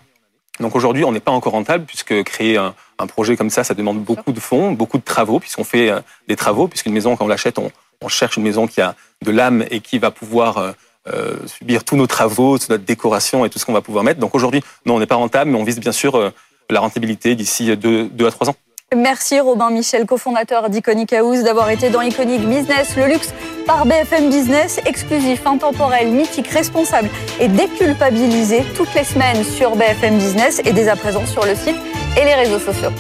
Donc 0.60 0.76
aujourd'hui, 0.76 1.04
on 1.04 1.12
n'est 1.12 1.19
pas 1.19 1.32
encore 1.32 1.54
rentable 1.54 1.86
puisque 1.86 2.23
créer 2.23 2.58
un, 2.58 2.73
un, 2.99 3.07
projet 3.07 3.36
comme 3.36 3.49
ça, 3.49 3.63
ça 3.63 3.73
demande 3.73 3.99
beaucoup 4.03 4.31
de 4.31 4.39
fonds, 4.39 4.71
beaucoup 4.71 4.97
de 4.97 5.03
travaux, 5.03 5.39
puisqu'on 5.39 5.63
fait 5.63 5.89
euh, 5.89 5.99
des 6.27 6.36
travaux, 6.36 6.67
puisqu'une 6.67 6.93
maison, 6.93 7.15
quand 7.15 7.25
on 7.25 7.27
l'achète, 7.27 7.60
on, 7.60 7.71
on, 8.01 8.07
cherche 8.07 8.38
une 8.38 8.43
maison 8.43 8.67
qui 8.67 8.81
a 8.81 8.95
de 9.23 9.31
l'âme 9.31 9.65
et 9.71 9.79
qui 9.79 9.99
va 9.99 10.12
pouvoir 10.12 10.57
euh, 10.57 10.71
euh 11.07 11.36
subir 11.45 11.83
tous 11.83 11.95
nos 11.95 12.07
travaux, 12.07 12.57
toute 12.57 12.69
notre 12.69 12.86
décoration 12.86 13.45
et 13.45 13.49
tout 13.49 13.60
ce 13.60 13.65
qu'on 13.65 13.73
va 13.73 13.81
pouvoir 13.81 14.03
mettre. 14.03 14.19
Donc 14.19 14.36
aujourd'hui, 14.36 14.62
non, 14.86 14.95
on 14.95 14.99
n'est 14.99 15.05
pas 15.05 15.15
rentable, 15.15 15.51
mais 15.51 15.57
on 15.57 15.63
vise 15.63 15.79
bien 15.79 15.91
sûr 15.91 16.15
euh, 16.15 16.31
la 16.69 16.79
rentabilité 16.79 17.36
d'ici 17.36 17.75
deux, 17.77 18.05
deux 18.05 18.27
à 18.27 18.31
trois 18.31 18.49
ans. 18.49 18.55
Merci 18.95 19.38
Robin 19.41 19.69
Michel, 19.69 20.05
cofondateur 20.05 20.69
d'Iconic 20.69 21.12
House, 21.12 21.43
d'avoir 21.43 21.69
été 21.69 21.89
dans 21.89 21.99
Iconic 21.99 22.39
Business, 22.47 22.95
le 22.95 23.07
luxe 23.07 23.33
par 23.65 23.86
BFM 23.86 24.29
Business, 24.29 24.79
exclusif, 24.86 25.45
intemporel, 25.45 26.07
mythique, 26.07 26.47
responsable 26.47 27.10
et 27.41 27.49
déculpabilisé 27.49 28.63
toutes 28.77 28.93
les 28.95 29.03
semaines 29.03 29.43
sur 29.43 29.75
BFM 29.75 30.17
Business 30.17 30.62
et 30.63 30.71
dès 30.71 30.88
à 30.88 30.95
présent 30.95 31.25
sur 31.25 31.45
le 31.45 31.53
site 31.53 31.75
et 32.17 32.25
les 32.25 32.36
réseaux 32.36 32.60
sociaux. 32.60 32.91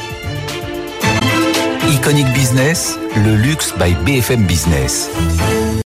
Iconic 1.89 2.27
Business, 2.33 2.97
le 3.15 3.35
luxe 3.35 3.73
by 3.77 3.93
BFM 4.05 4.43
Business. 4.43 5.09